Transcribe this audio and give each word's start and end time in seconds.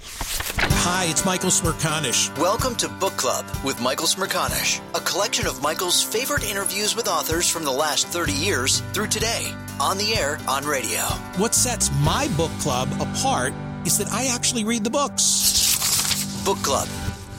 Hi, 0.00 1.06
it's 1.10 1.24
Michael 1.24 1.50
Smerconish. 1.50 2.36
Welcome 2.38 2.76
to 2.76 2.88
Book 2.88 3.16
Club 3.16 3.44
with 3.64 3.80
Michael 3.80 4.06
Smerconish, 4.06 4.80
a 4.94 5.00
collection 5.00 5.46
of 5.46 5.60
Michael's 5.60 6.02
favorite 6.02 6.48
interviews 6.48 6.94
with 6.94 7.08
authors 7.08 7.48
from 7.48 7.64
the 7.64 7.72
last 7.72 8.06
30 8.08 8.32
years 8.32 8.80
through 8.92 9.08
today, 9.08 9.52
on 9.80 9.98
the 9.98 10.14
air, 10.14 10.38
on 10.48 10.64
radio. 10.64 11.00
What 11.36 11.54
sets 11.54 11.90
my 12.00 12.28
book 12.36 12.52
club 12.60 12.88
apart 13.00 13.52
is 13.84 13.98
that 13.98 14.08
I 14.08 14.26
actually 14.26 14.64
read 14.64 14.84
the 14.84 14.90
books. 14.90 16.44
Book 16.44 16.58
Club 16.58 16.88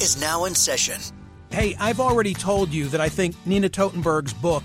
is 0.01 0.19
now 0.19 0.45
in 0.45 0.53
session. 0.53 0.99
Hey, 1.49 1.75
I've 1.79 1.99
already 1.99 2.33
told 2.33 2.69
you 2.69 2.87
that 2.89 3.01
I 3.01 3.09
think 3.09 3.35
Nina 3.45 3.69
Totenberg's 3.69 4.33
book, 4.33 4.63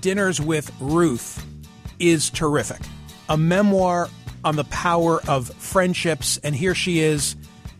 Dinners 0.00 0.40
with 0.40 0.72
Ruth, 0.80 1.44
is 1.98 2.30
terrific. 2.30 2.80
A 3.28 3.36
memoir 3.36 4.08
on 4.44 4.56
the 4.56 4.64
power 4.64 5.20
of 5.26 5.48
friendships, 5.54 6.38
and 6.44 6.54
here 6.54 6.74
she 6.74 7.00
is 7.00 7.36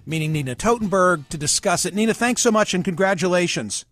meaning 0.07 0.33
Nina 0.33 0.55
Totenberg 0.55 1.29
to 1.29 1.39
discuss 1.39 1.85
it. 1.85 1.95
Nina, 1.95 2.15
thanks 2.15 2.43
so 2.43 2.51
much 2.51 2.75
and 2.75 2.85
congratulations. 2.85 3.85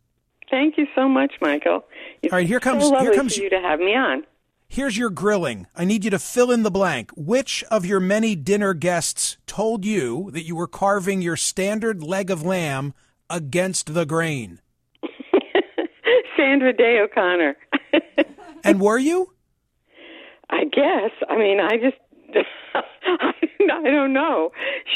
Thank 0.50 0.76
you 0.76 0.86
so 0.94 1.08
much, 1.08 1.32
Michael. 1.40 1.84
It's 2.22 2.32
All 2.32 2.38
right, 2.38 2.46
here 2.46 2.60
comes 2.60 2.84
so 2.84 3.00
here 3.00 3.14
comes 3.14 3.36
you 3.36 3.48
to 3.48 3.60
have 3.60 3.80
me 3.80 3.94
on. 3.94 4.24
Here's 4.68 4.96
your 4.96 5.10
grilling. 5.10 5.66
I 5.76 5.84
need 5.84 6.04
you 6.04 6.10
to 6.10 6.18
fill 6.18 6.50
in 6.50 6.62
the 6.62 6.70
blank. 6.70 7.10
Which 7.14 7.62
of 7.70 7.84
your 7.84 8.00
many 8.00 8.34
dinner 8.34 8.72
guests 8.72 9.36
told 9.46 9.84
you 9.84 10.30
that 10.32 10.44
you 10.44 10.56
were 10.56 10.66
carving 10.66 11.20
your 11.20 11.36
standard 11.36 12.02
leg 12.02 12.30
of 12.30 12.42
lamb 12.42 12.94
against 13.28 13.92
the 13.92 14.06
grain? 14.06 14.60
Sandra 16.36 16.72
Day 16.72 17.00
O'Connor. 17.00 17.56
and 18.64 18.80
were 18.80 18.98
you? 18.98 19.32
I 20.48 20.64
guess. 20.64 21.10
I 21.28 21.36
mean, 21.36 21.60
I 21.60 21.76
just 21.76 21.96
I 22.74 23.90
don't 23.90 24.12
know. 24.12 24.50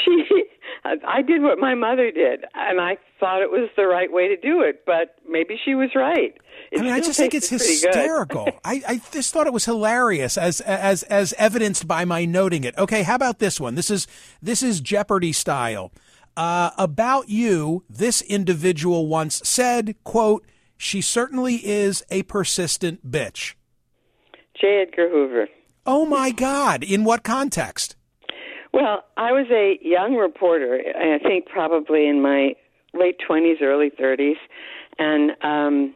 She, 0.05 0.45
I 0.85 1.23
did 1.23 1.43
what 1.43 1.59
my 1.59 1.75
mother 1.75 2.11
did, 2.11 2.45
and 2.55 2.81
I 2.81 2.99
thought 3.19 3.43
it 3.43 3.51
was 3.51 3.69
the 3.77 3.87
right 3.87 4.13
way 4.13 4.29
to 4.29 4.37
do 4.37 4.63
it. 4.63 4.85
But 4.87 5.17
maybe 5.29 5.59
she 5.63 5.75
was 5.75 5.91
right. 5.95 6.35
It 6.71 6.81
I 6.81 6.83
mean, 6.83 6.93
I 6.93 7.01
just 7.01 7.19
think 7.19 7.35
it's 7.35 7.49
hysterical. 7.49 8.49
I, 8.65 8.83
I 8.87 9.01
just 9.11 9.33
thought 9.33 9.47
it 9.47 9.53
was 9.53 9.65
hilarious, 9.65 10.37
as 10.39 10.61
as 10.61 11.03
as 11.05 11.33
evidenced 11.39 11.87
by 11.87 12.05
my 12.05 12.25
noting 12.25 12.65
it. 12.65 12.77
Okay, 12.79 13.03
how 13.03 13.15
about 13.15 13.39
this 13.39 13.61
one? 13.61 13.75
This 13.75 13.91
is 13.91 14.07
this 14.43 14.63
is 14.63 14.81
Jeopardy 14.81 15.33
style. 15.33 15.93
Uh, 16.37 16.71
about 16.77 17.31
you, 17.31 17.83
this 17.89 18.21
individual 18.23 19.07
once 19.07 19.41
said, 19.45 19.97
"quote 20.05 20.45
She 20.77 21.01
certainly 21.01 21.57
is 21.67 22.05
a 22.11 22.23
persistent 22.25 23.11
bitch." 23.11 23.55
J. 24.61 24.85
Edgar 24.87 25.09
Hoover. 25.11 25.49
Oh 25.87 26.05
my 26.05 26.31
God! 26.31 26.83
In 26.83 27.05
what 27.05 27.23
context? 27.23 27.97
Well, 28.73 29.05
I 29.17 29.33
was 29.33 29.47
a 29.51 29.79
young 29.81 30.17
reporter. 30.17 30.81
I 30.95 31.19
think 31.19 31.47
probably 31.47 32.07
in 32.07 32.21
my 32.21 32.55
late 32.93 33.17
twenties, 33.27 33.59
early 33.63 33.91
thirties, 33.97 34.37
and 34.99 35.33
um, 35.43 35.95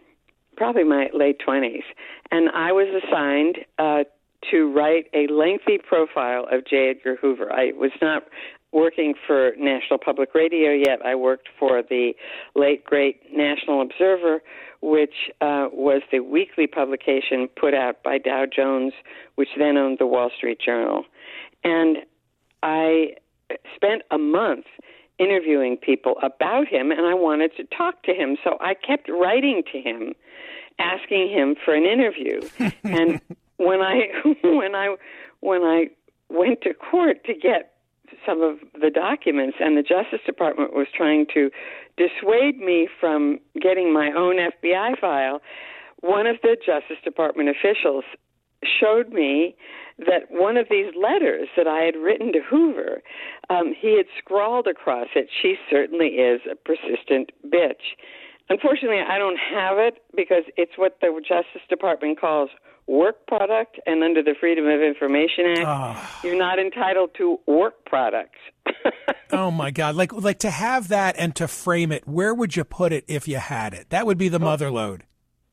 probably 0.56 0.84
my 0.84 1.10
late 1.12 1.38
twenties. 1.44 1.82
And 2.30 2.48
I 2.50 2.72
was 2.72 3.02
assigned 3.02 3.58
uh, 3.78 4.04
to 4.50 4.72
write 4.72 5.06
a 5.12 5.26
lengthy 5.32 5.78
profile 5.78 6.46
of 6.50 6.64
J. 6.64 6.90
Edgar 6.90 7.16
Hoover. 7.20 7.52
I 7.52 7.72
was 7.72 7.90
not 8.00 8.22
working 8.72 9.14
for 9.26 9.50
National 9.58 9.98
Public 9.98 10.34
Radio 10.34 10.70
yet. 10.70 11.04
I 11.04 11.16
worked 11.16 11.48
for 11.58 11.82
the 11.82 12.12
late 12.54 12.84
great 12.84 13.20
National 13.34 13.82
Observer, 13.82 14.40
which 14.82 15.30
uh, 15.40 15.68
was 15.72 16.02
the 16.10 16.20
weekly 16.20 16.66
publication 16.66 17.48
put 17.58 17.74
out 17.74 18.02
by 18.02 18.18
Dow 18.18 18.44
Jones, 18.46 18.92
which 19.34 19.50
then 19.58 19.76
owned 19.76 19.98
the 19.98 20.06
Wall 20.06 20.30
Street 20.34 20.58
Journal. 20.64 21.04
And 21.64 21.98
I 22.62 23.14
spent 23.74 24.02
a 24.10 24.18
month 24.18 24.66
interviewing 25.18 25.76
people 25.76 26.14
about 26.22 26.66
him, 26.66 26.90
and 26.90 27.02
I 27.02 27.14
wanted 27.14 27.54
to 27.56 27.64
talk 27.64 28.02
to 28.04 28.14
him. 28.14 28.36
So 28.42 28.56
I 28.60 28.74
kept 28.74 29.08
writing 29.08 29.62
to 29.72 29.80
him, 29.80 30.14
asking 30.78 31.28
him 31.30 31.56
for 31.62 31.74
an 31.74 31.84
interview. 31.84 32.40
and 32.84 33.20
when 33.58 33.80
I 33.80 34.08
when 34.42 34.74
I 34.74 34.96
when 35.40 35.62
I 35.62 35.90
went 36.30 36.62
to 36.62 36.72
court 36.74 37.24
to 37.24 37.34
get 37.34 37.69
some 38.26 38.42
of 38.42 38.58
the 38.80 38.90
documents, 38.90 39.56
and 39.60 39.76
the 39.76 39.82
Justice 39.82 40.20
Department 40.26 40.72
was 40.74 40.86
trying 40.94 41.26
to 41.34 41.50
dissuade 41.96 42.58
me 42.58 42.88
from 42.98 43.38
getting 43.60 43.92
my 43.92 44.10
own 44.12 44.36
FBI 44.36 44.98
file. 45.00 45.40
One 46.00 46.26
of 46.26 46.36
the 46.42 46.56
Justice 46.64 47.02
Department 47.04 47.48
officials 47.48 48.04
showed 48.62 49.10
me 49.10 49.54
that 49.98 50.30
one 50.30 50.56
of 50.56 50.66
these 50.70 50.92
letters 50.94 51.48
that 51.56 51.66
I 51.66 51.80
had 51.80 51.96
written 51.96 52.32
to 52.32 52.40
Hoover, 52.40 53.02
um, 53.48 53.74
he 53.78 53.96
had 53.96 54.06
scrawled 54.18 54.66
across 54.66 55.08
it, 55.14 55.28
"She 55.30 55.58
certainly 55.68 56.18
is 56.18 56.40
a 56.46 56.56
persistent 56.56 57.32
bitch." 57.46 57.96
Unfortunately, 58.50 58.98
I 58.98 59.16
don't 59.16 59.38
have 59.38 59.78
it 59.78 60.02
because 60.14 60.42
it's 60.56 60.72
what 60.76 60.98
the 61.00 61.08
Justice 61.26 61.62
Department 61.68 62.20
calls 62.20 62.50
work 62.88 63.24
product, 63.28 63.78
and 63.86 64.02
under 64.02 64.22
the 64.22 64.34
Freedom 64.38 64.66
of 64.66 64.82
Information 64.82 65.46
Act, 65.56 65.60
oh. 65.64 66.20
you're 66.24 66.36
not 66.36 66.58
entitled 66.58 67.10
to 67.18 67.38
work 67.46 67.84
products. 67.86 68.40
oh 69.30 69.52
my 69.52 69.70
God! 69.70 69.94
Like 69.94 70.12
like 70.12 70.40
to 70.40 70.50
have 70.50 70.88
that 70.88 71.14
and 71.16 71.34
to 71.36 71.46
frame 71.46 71.92
it. 71.92 72.06
Where 72.08 72.34
would 72.34 72.56
you 72.56 72.64
put 72.64 72.92
it 72.92 73.04
if 73.06 73.28
you 73.28 73.36
had 73.36 73.72
it? 73.72 73.90
That 73.90 74.04
would 74.06 74.18
be 74.18 74.28
the 74.28 74.40
oh. 74.40 74.44
mother 74.44 74.70
lode. 74.70 75.04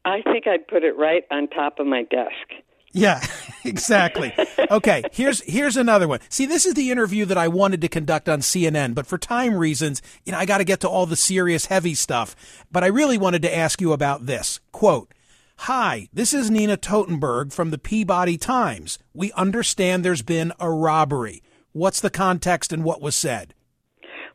I 0.04 0.22
think 0.24 0.48
I'd 0.48 0.68
put 0.68 0.84
it 0.84 0.98
right 0.98 1.24
on 1.30 1.48
top 1.50 1.80
of 1.80 1.86
my 1.86 2.04
desk. 2.04 2.64
Yeah, 2.98 3.22
exactly. 3.64 4.34
Okay, 4.72 5.04
here's 5.12 5.42
here's 5.44 5.78
another 5.78 6.08
one. 6.08 6.20
See, 6.30 6.46
this 6.46 6.66
is 6.66 6.74
the 6.74 6.90
interview 6.90 7.26
that 7.26 7.38
I 7.38 7.48
wanted 7.48 7.82
to 7.82 7.88
conduct 7.88 8.28
on 8.28 8.40
CNN, 8.40 8.96
but 8.96 9.06
for 9.06 9.18
time 9.18 9.56
reasons, 9.56 10.02
you 10.26 10.32
know, 10.32 10.40
I 10.40 10.46
got 10.46 10.58
to 10.58 10.64
get 10.64 10.80
to 10.82 10.90
all 10.90 11.06
the 11.06 11.16
serious 11.16 11.68
heavy 11.68 11.94
stuff. 11.94 12.36
But 12.72 12.84
I 12.84 12.88
really 12.88 13.18
wanted 13.18 13.44
to 13.44 13.56
ask 13.56 13.82
you 13.82 13.94
about 13.94 14.26
this. 14.26 14.60
Quote, 14.72 15.14
Hi, 15.62 16.10
this 16.12 16.34
is 16.34 16.50
Nina 16.50 16.78
Totenberg 16.78 17.54
from 17.54 17.70
the 17.70 17.78
Peabody 17.78 18.38
Times. 18.38 18.98
We 19.14 19.32
understand 19.34 20.04
there's 20.04 20.22
been 20.24 20.52
a 20.60 20.72
robbery. 20.72 21.44
What's 21.74 22.02
the 22.02 22.10
context 22.10 22.74
and 22.74 22.84
what 22.84 23.02
was 23.02 23.16
said? 23.16 23.54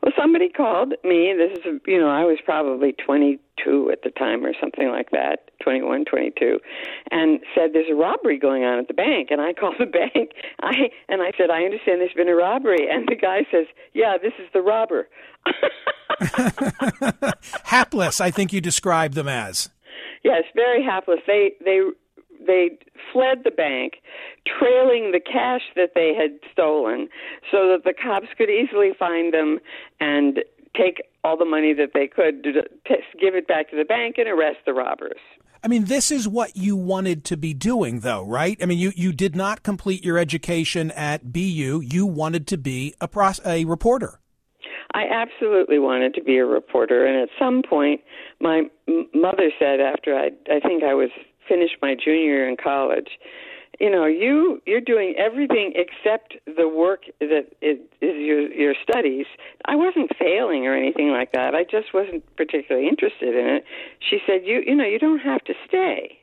Well, 0.03 0.11
somebody 0.19 0.49
called 0.49 0.95
me. 1.05 1.33
This 1.37 1.59
is, 1.59 1.79
you 1.87 1.97
know, 1.97 2.09
I 2.09 2.25
was 2.25 2.37
probably 2.43 2.91
22 2.91 3.89
at 3.89 4.01
the 4.03 4.09
time 4.09 4.45
or 4.45 4.51
something 4.59 4.89
like 4.89 5.11
that, 5.11 5.49
21, 5.63 6.03
22, 6.03 6.59
and 7.09 7.39
said 7.55 7.69
there's 7.71 7.89
a 7.89 7.95
robbery 7.95 8.37
going 8.37 8.65
on 8.65 8.79
at 8.79 8.89
the 8.89 8.93
bank. 8.93 9.29
And 9.31 9.39
I 9.39 9.53
called 9.59 9.75
the 9.79 9.85
bank. 9.85 10.31
I 10.61 10.91
and 11.07 11.21
I 11.21 11.31
said 11.37 11.49
I 11.49 11.63
understand 11.63 12.01
there's 12.01 12.11
been 12.11 12.27
a 12.27 12.35
robbery. 12.35 12.85
And 12.91 13.07
the 13.07 13.15
guy 13.15 13.45
says, 13.49 13.65
Yeah, 13.93 14.17
this 14.21 14.33
is 14.39 14.49
the 14.53 14.61
robber. 14.61 15.07
Hapless, 17.63 18.19
I 18.19 18.29
think 18.29 18.51
you 18.51 18.59
described 18.59 19.13
them 19.13 19.29
as. 19.29 19.69
Yes, 20.25 20.43
very 20.53 20.83
hapless. 20.83 21.19
They 21.27 21.53
they 21.63 21.79
they 22.45 22.77
fled 23.11 23.39
the 23.43 23.51
bank, 23.51 23.93
trailing 24.45 25.11
the 25.11 25.19
cash 25.19 25.61
that 25.75 25.91
they 25.95 26.13
had 26.13 26.39
stolen, 26.51 27.09
so 27.51 27.69
that 27.69 27.83
the 27.83 27.93
cops 27.93 28.27
could 28.37 28.49
easily 28.49 28.91
find 28.97 29.33
them 29.33 29.59
and 29.99 30.39
take 30.75 31.03
all 31.23 31.37
the 31.37 31.45
money 31.45 31.73
that 31.73 31.91
they 31.93 32.07
could 32.07 32.43
to, 32.43 32.51
give 33.19 33.35
it 33.35 33.47
back 33.47 33.69
to 33.69 33.75
the 33.75 33.85
bank 33.85 34.15
and 34.17 34.27
arrest 34.27 34.57
the 34.65 34.73
robbers. 34.73 35.19
I 35.63 35.69
mean, 35.69 35.85
this 35.85 36.11
is 36.11 36.27
what 36.27 36.57
you 36.57 36.75
wanted 36.75 37.23
to 37.25 37.37
be 37.37 37.53
doing, 37.53 38.01
though, 38.01 38.25
right? 38.25 38.57
I 38.61 38.65
mean, 38.65 38.79
you, 38.79 38.91
you 38.95 39.13
did 39.13 39.33
not 39.33 39.63
complete 39.63 40.03
your 40.03 40.17
education 40.17 40.91
at 40.91 41.31
BU. 41.31 41.81
You 41.85 42.05
wanted 42.05 42.47
to 42.47 42.57
be 42.57 42.95
a, 42.99 43.07
pros- 43.07 43.39
a 43.45 43.63
reporter. 43.63 44.19
I 44.93 45.05
absolutely 45.09 45.79
wanted 45.79 46.13
to 46.15 46.23
be 46.23 46.37
a 46.37 46.45
reporter, 46.45 47.05
and 47.05 47.17
at 47.17 47.29
some 47.39 47.63
point, 47.67 48.01
my 48.41 48.63
mother 49.15 49.51
said 49.57 49.79
after 49.79 50.15
I, 50.15 50.29
I 50.51 50.59
think 50.59 50.83
I 50.83 50.93
was 50.93 51.09
finished 51.53 51.77
my 51.81 51.95
junior 51.95 52.23
year 52.23 52.49
in 52.49 52.57
college, 52.57 53.09
you 53.79 53.89
know, 53.89 54.05
you 54.05 54.61
you're 54.65 54.81
doing 54.81 55.15
everything 55.17 55.73
except 55.75 56.35
the 56.45 56.67
work 56.67 57.01
that 57.19 57.45
is, 57.61 57.77
your 58.01 58.51
your 58.51 58.73
studies. 58.87 59.25
I 59.65 59.75
wasn't 59.75 60.11
failing 60.17 60.65
or 60.67 60.75
anything 60.75 61.09
like 61.09 61.31
that. 61.33 61.55
I 61.55 61.63
just 61.63 61.93
wasn't 61.93 62.23
particularly 62.35 62.87
interested 62.87 63.35
in 63.35 63.47
it. 63.47 63.65
She 63.99 64.19
said, 64.25 64.41
you 64.45 64.61
you 64.65 64.75
know, 64.75 64.85
you 64.85 64.99
don't 64.99 65.19
have 65.19 65.43
to 65.45 65.53
stay. 65.67 66.19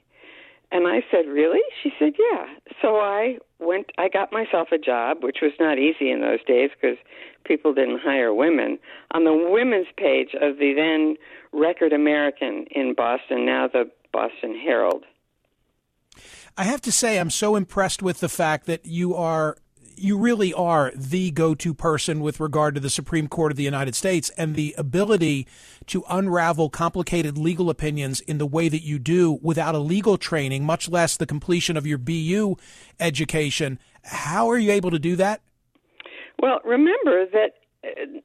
And 0.73 0.87
I 0.87 1.03
said, 1.11 1.27
"Really?" 1.27 1.63
She 1.83 1.91
said, 1.99 2.13
"Yeah." 2.17 2.47
So 2.81 2.99
I 2.99 3.39
went. 3.59 3.91
I 3.99 4.09
got 4.09 4.33
myself 4.33 4.69
a 4.71 4.79
job, 4.79 5.25
which 5.25 5.39
was 5.43 5.53
not 5.59 5.79
easy 5.79 6.13
in 6.13 6.21
those 6.21 6.45
days 6.47 6.71
because 6.81 6.97
people 7.45 7.75
didn't 7.75 8.01
hire 8.01 8.33
women. 8.33 8.79
On 9.11 9.25
the 9.25 9.35
women's 9.35 9.89
page 9.97 10.31
of 10.41 10.59
the 10.59 10.73
then 10.75 11.17
Record 11.53 11.93
American 11.93 12.67
in 12.71 12.95
Boston, 12.95 13.45
now 13.45 13.67
the 13.67 13.91
Boston 14.13 14.55
Herald. 14.55 15.05
I 16.57 16.65
have 16.65 16.81
to 16.83 16.93
say, 16.93 17.19
I'm 17.19 17.31
so 17.31 17.57
impressed 17.57 18.03
with 18.03 18.21
the 18.21 18.29
fact 18.29 18.67
that 18.67 18.85
you 18.85 19.15
are 19.15 19.57
you 19.97 20.17
really 20.17 20.55
are 20.55 20.93
the 20.95 21.31
go-to 21.31 21.75
person 21.75 22.21
with 22.21 22.41
regard 22.41 22.75
to 22.75 22.81
the 22.81 22.89
Supreme 22.89 23.29
Court 23.29 23.53
of 23.53 23.59
the 23.59 23.65
United 23.65 23.95
States 23.95 24.31
and 24.31 24.55
the 24.55 24.75
ability 24.79 25.47
to 25.87 26.05
unravel 26.09 26.71
complicated 26.71 27.37
legal 27.37 27.69
opinions 27.69 28.21
in 28.21 28.39
the 28.39 28.47
way 28.47 28.71
that 28.71 28.83
you 28.83 28.99
do 28.99 29.39
without 29.43 29.75
a 29.75 29.79
legal 29.79 30.17
training, 30.17 30.65
much 30.65 30.89
less 30.89 31.19
the 31.19 31.27
completion 31.27 31.77
of 31.77 31.87
your 31.87 31.99
BU 31.99 32.57
education. 32.99 33.79
How 34.05 34.49
are 34.49 34.59
you 34.59 34.73
able 34.73 34.91
to 34.91 34.99
do 34.99 35.17
that? 35.17 35.43
Well, 36.39 36.61
remember 36.65 37.27
that 37.33 37.51
uh, 37.85 38.21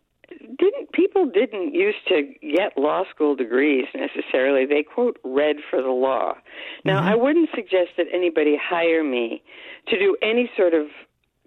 didn't 0.58 0.92
people 0.92 1.26
didn't 1.26 1.74
used 1.74 2.08
to 2.08 2.24
get 2.42 2.78
law 2.78 3.04
school 3.10 3.36
degrees 3.36 3.86
necessarily. 3.94 4.66
They 4.66 4.84
quote 4.84 5.20
read 5.24 5.58
for 5.70 5.82
the 5.82 5.90
law. 5.90 6.36
Now, 6.84 7.00
mm-hmm. 7.00 7.10
I 7.10 7.16
wouldn't 7.16 7.50
suggest 7.56 7.92
that 7.98 8.08
anybody 8.14 8.58
hire 8.62 9.04
me 9.04 9.44
to 9.88 10.00
do 10.00 10.16
any 10.22 10.50
sort 10.56 10.74
of 10.74 10.88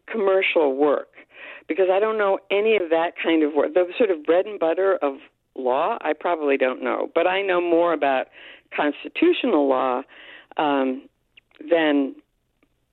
commercial 0.07 0.77
work 0.77 1.09
because 1.69 1.87
I 1.93 2.01
don't 2.01 2.19
know 2.19 2.39
any 2.51 2.77
of 2.77 2.91
that 2.91 3.13
kind 3.23 3.43
of 3.43 3.53
work. 3.55 3.75
The 3.75 3.87
sort 3.97 4.11
of 4.11 4.25
bread 4.25 4.47
and 4.47 4.59
butter 4.59 4.99
of 5.03 5.19
law, 5.55 5.99
I 6.01 6.13
probably 6.19 6.57
don't 6.57 6.83
know, 6.83 7.11
but 7.15 7.27
I 7.27 7.43
know 7.43 7.61
more 7.61 7.93
about 7.93 8.29
constitutional 8.75 9.69
law 9.69 10.03
um, 10.57 11.09
than 11.71 12.15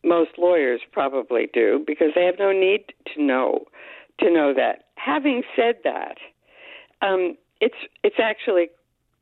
most 0.04 0.32
lawyers 0.38 0.82
probably 0.92 1.50
do 1.52 1.84
because 1.86 2.10
they 2.16 2.26
have 2.26 2.36
no 2.38 2.52
need 2.52 2.94
to 3.14 3.24
know 3.24 3.66
to 4.20 4.32
know 4.32 4.54
that. 4.54 4.85
Having 5.06 5.44
said 5.56 5.76
that, 5.84 6.18
um, 7.02 7.38
it's 7.62 7.76
it's 8.04 8.16
actually 8.20 8.70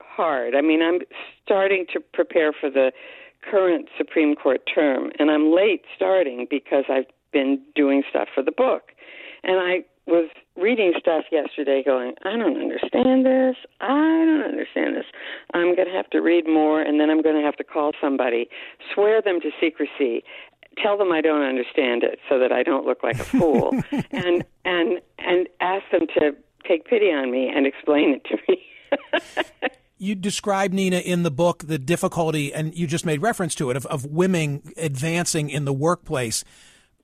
hard. 0.02 0.56
I 0.56 0.62
mean, 0.62 0.82
I'm 0.82 1.00
starting 1.44 1.86
to 1.94 2.00
prepare 2.00 2.54
for 2.54 2.70
the 2.70 2.92
current 3.50 3.90
Supreme 3.98 4.36
Court 4.36 4.62
term, 4.74 5.12
and 5.20 5.30
I'm 5.30 5.54
late 5.54 5.82
starting 5.96 6.48
because 6.50 6.86
I've 6.90 7.12
been 7.34 7.62
doing 7.76 8.04
stuff 8.10 8.30
for 8.34 8.44
the 8.44 8.52
book. 8.52 8.94
And 9.44 9.60
I 9.60 9.84
was 10.08 10.30
reading 10.56 10.94
stuff 11.00 11.26
yesterday 11.32 11.82
going, 11.84 12.14
I 12.24 12.38
don't 12.38 12.58
understand 12.58 13.26
this. 13.26 13.56
I 13.82 14.24
don't 14.26 14.44
understand 14.44 14.96
this. 14.96 15.06
I'm 15.54 15.76
going 15.76 15.88
to 15.88 15.94
have 15.94 16.10
to 16.12 16.20
read 16.20 16.46
more, 16.46 16.82
and 16.82 17.00
then 17.00 17.10
I'm 17.10 17.22
going 17.22 17.36
to 17.36 17.42
have 17.42 17.58
to 17.58 17.64
call 17.64 17.92
somebody, 18.00 18.48
swear 18.94 19.22
them 19.22 19.40
to 19.42 19.50
secrecy, 19.60 20.24
tell 20.82 20.98
them 20.98 21.12
I 21.12 21.22
don't 21.22 21.44
understand 21.44 22.04
it 22.04 22.20
so 22.30 22.40
that 22.40 22.52
I 22.52 22.64
don't 22.64 22.86
look 22.86 23.04
like 23.04 23.20
a 23.20 23.24
fool, 23.24 23.74
and 24.12 24.44
and 24.66 25.02
and 25.20 25.48
ask 25.60 25.84
them 25.92 26.08
to 26.20 26.36
take 26.68 26.86
pity 26.86 27.12
on 27.12 27.32
me 27.32 27.52
and 27.54 27.66
explain 27.66 28.16
it 28.16 28.24
to 28.26 28.38
me. 28.48 29.70
you 29.98 30.16
describe 30.16 30.74
Nina 30.74 30.98
in 30.98 31.24
the 31.24 31.32
book 31.32 31.64
the 31.68 31.80
difficulty, 31.80 32.54
and 32.54 32.76
you 32.76 32.88
just 32.88 33.06
made 33.06 33.22
reference 33.22 33.56
to 33.56 33.70
it 33.70 33.78
of, 33.78 33.86
of 33.88 34.06
women 34.06 34.62
advancing 34.78 35.50
in 35.50 35.66
the 35.66 35.74
workplace. 35.74 36.44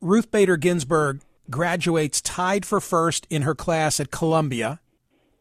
Ruth 0.01 0.31
Bader 0.31 0.57
Ginsburg 0.57 1.21
graduates 1.49 2.21
tied 2.21 2.65
for 2.65 2.79
first 2.79 3.27
in 3.29 3.41
her 3.41 3.55
class 3.55 3.99
at 3.99 4.11
Columbia 4.11 4.79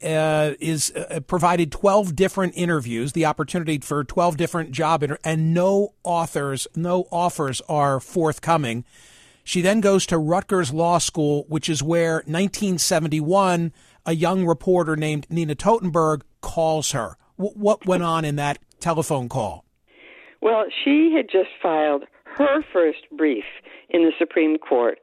uh, 0.02 0.52
is 0.60 0.92
uh, 0.94 1.20
provided 1.26 1.72
12 1.72 2.14
different 2.14 2.54
interviews, 2.56 3.12
the 3.12 3.24
opportunity 3.24 3.78
for 3.78 4.04
12 4.04 4.36
different 4.36 4.70
job 4.70 5.02
inter- 5.02 5.18
and 5.24 5.52
no 5.52 5.94
authors, 6.04 6.66
no 6.76 7.06
offers 7.10 7.60
are 7.68 8.00
forthcoming. 8.00 8.84
She 9.44 9.60
then 9.60 9.80
goes 9.80 10.06
to 10.06 10.18
Rutgers 10.18 10.72
Law 10.72 10.98
School, 10.98 11.46
which 11.48 11.68
is 11.68 11.82
where 11.82 12.16
1971 12.26 13.72
a 14.06 14.14
young 14.14 14.46
reporter 14.46 14.96
named 14.96 15.26
Nina 15.30 15.54
Totenberg 15.54 16.22
calls 16.40 16.92
her. 16.92 17.16
W- 17.38 17.54
what 17.56 17.86
went 17.86 18.02
on 18.02 18.24
in 18.24 18.36
that 18.36 18.58
telephone 18.80 19.28
call? 19.28 19.64
Well, 20.40 20.64
she 20.84 21.12
had 21.16 21.26
just 21.30 21.50
filed 21.62 22.04
her 22.24 22.62
first 22.72 23.00
brief 23.16 23.44
in 23.90 24.02
the 24.04 24.12
Supreme 24.18 24.58
Court 24.58 24.98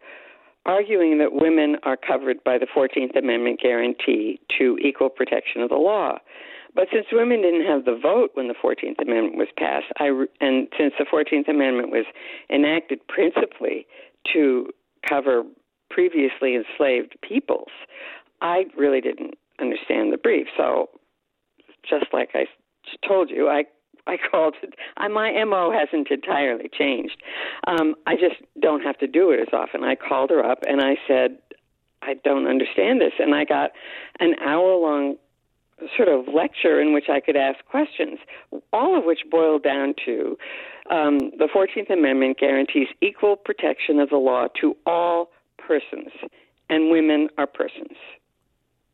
arguing 0.65 1.17
that 1.19 1.34
women 1.34 1.77
are 1.84 1.98
covered 1.98 2.43
by 2.43 2.57
the 2.57 2.67
14th 2.75 3.17
Amendment 3.17 3.60
guarantee 3.62 4.39
to 4.57 4.77
equal 4.81 5.10
protection 5.10 5.62
of 5.62 5.69
the 5.69 5.75
law. 5.75 6.17
But 6.74 6.88
since 6.91 7.05
women 7.12 7.41
didn't 7.41 7.65
have 7.65 7.86
the 7.86 7.98
vote 7.98 8.31
when 8.34 8.48
the 8.48 8.53
14th 8.53 9.01
Amendment 9.01 9.38
was 9.38 9.48
passed, 9.57 9.86
I, 9.98 10.07
and 10.41 10.67
since 10.77 10.93
the 11.00 11.05
14th 11.05 11.48
Amendment 11.48 11.89
was 11.89 12.05
enacted 12.50 13.00
principally 13.07 13.88
to 14.34 14.69
cover 15.07 15.43
previously 15.89 16.55
enslaved 16.55 17.15
peoples, 17.22 17.72
I 18.41 18.65
really 18.77 19.00
didn't 19.00 19.36
understand 19.62 20.12
the 20.12 20.17
brief. 20.17 20.48
So, 20.57 20.89
just 21.89 22.07
like 22.12 22.31
I 22.34 22.45
told 23.07 23.29
you, 23.29 23.48
I 23.48 23.63
I 24.08 24.18
called 24.32 24.56
it. 24.62 24.76
My 24.98 25.44
mo 25.44 25.72
hasn't 25.72 26.10
entirely 26.12 26.70
changed. 26.70 27.22
Um, 27.68 27.96
I 28.06 28.16
just 28.16 28.36
don't 28.62 28.82
have 28.82 28.98
to 29.00 29.08
do 29.08 29.32
it 29.32 29.40
as 29.40 29.54
often. 29.54 29.84
I 29.84 29.96
called 29.96 30.30
her 30.30 30.46
up 30.46 30.60
and 30.68 30.82
I 30.82 30.96
said, 31.08 31.38
I 32.02 32.14
don't 32.24 32.48
understand 32.48 33.02
this, 33.02 33.14
and 33.18 33.34
I 33.34 33.46
got 33.46 33.72
an 34.20 34.36
hour 34.40 34.76
long 34.76 35.16
sort 35.98 36.08
of 36.08 36.34
lecture 36.34 36.80
in 36.80 36.94
which 36.94 37.06
I 37.10 37.20
could 37.20 37.36
ask 37.36 37.64
questions, 37.66 38.20
all 38.72 38.98
of 38.98 39.04
which 39.06 39.22
boiled 39.30 39.64
down 39.64 39.96
to 40.06 40.38
um, 40.90 41.18
the 41.38 41.50
14th 41.54 41.92
Amendment 41.92 42.38
guarantees 42.40 42.88
equal 43.02 43.36
protection 43.36 44.00
of 44.00 44.10
the 44.10 44.18
law 44.18 44.48
to 44.62 44.78
all 44.86 45.32
persons, 45.58 46.12
and 46.70 46.92
women 46.92 47.30
are 47.38 47.48
persons. 47.48 47.98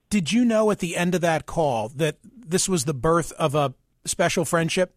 Did 0.10 0.32
you 0.32 0.44
know 0.46 0.72
at 0.72 0.80
the 0.80 0.96
end 0.96 1.16
of 1.16 1.22
that 1.22 1.46
call 1.46 1.90
that 1.90 2.18
this 2.24 2.68
was 2.68 2.86
the 2.86 2.94
birth 2.94 3.32
of 3.34 3.56
a 3.56 3.74
special 4.06 4.46
friendship? 4.46 4.96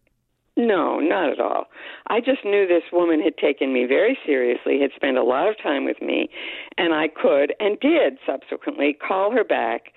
No, 0.57 0.99
not 0.99 1.29
at 1.31 1.39
all. 1.39 1.65
I 2.07 2.21
just 2.21 2.45
knew 2.45 2.65
this 2.65 2.83
woman 2.93 3.21
had 3.21 3.37
taken 3.37 3.73
me 3.73 3.85
very 3.85 4.17
seriously, 4.25 4.79
had 4.79 4.91
spent 4.95 5.17
a 5.17 5.23
lot 5.23 5.49
of 5.49 5.61
time 5.61 5.83
with 5.83 6.01
me, 6.01 6.29
and 6.77 6.93
I 6.93 7.09
could 7.09 7.53
and 7.59 7.79
did 7.79 8.17
subsequently 8.25 8.93
call 8.93 9.31
her 9.31 9.43
back 9.43 9.93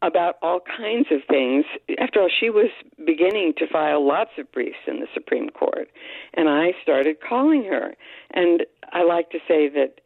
about 0.00 0.36
all 0.40 0.60
kinds 0.60 1.08
of 1.10 1.20
things. 1.28 1.64
After 1.98 2.22
all, 2.22 2.28
she 2.28 2.48
was 2.48 2.70
beginning 3.04 3.54
to 3.58 3.66
file 3.66 4.06
lots 4.06 4.30
of 4.38 4.50
briefs 4.52 4.78
in 4.86 5.00
the 5.00 5.08
Supreme 5.12 5.50
Court, 5.50 5.88
and 6.34 6.48
I 6.48 6.72
started 6.80 7.16
calling 7.20 7.64
her. 7.64 7.94
And 8.30 8.64
I 8.92 9.02
like 9.02 9.30
to 9.30 9.38
say 9.48 9.68
that 9.68 10.00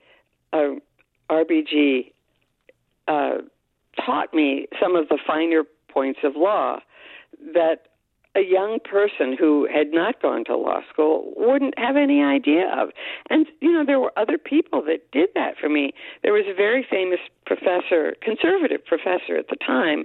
uh, 0.54 0.76
RBG 1.30 2.12
uh, 3.08 3.42
taught 4.04 4.32
me 4.32 4.68
some 4.80 4.96
of 4.96 5.08
the 5.08 5.18
finer 5.26 5.64
points 5.90 6.20
of 6.24 6.32
law 6.34 6.78
that 7.52 7.88
a 8.34 8.40
young 8.40 8.78
person 8.82 9.36
who 9.38 9.68
had 9.72 9.92
not 9.92 10.20
gone 10.22 10.44
to 10.46 10.56
law 10.56 10.80
school 10.90 11.32
wouldn't 11.36 11.78
have 11.78 11.96
any 11.96 12.22
idea 12.22 12.70
of. 12.74 12.90
And, 13.28 13.46
you 13.60 13.70
know, 13.70 13.84
there 13.84 14.00
were 14.00 14.12
other 14.16 14.38
people 14.38 14.82
that 14.86 15.10
did 15.12 15.28
that 15.34 15.54
for 15.60 15.68
me. 15.68 15.92
There 16.22 16.32
was 16.32 16.44
a 16.48 16.54
very 16.54 16.86
famous 16.88 17.20
professor, 17.44 18.16
conservative 18.22 18.84
professor 18.84 19.36
at 19.36 19.48
the 19.48 19.56
time, 19.56 20.04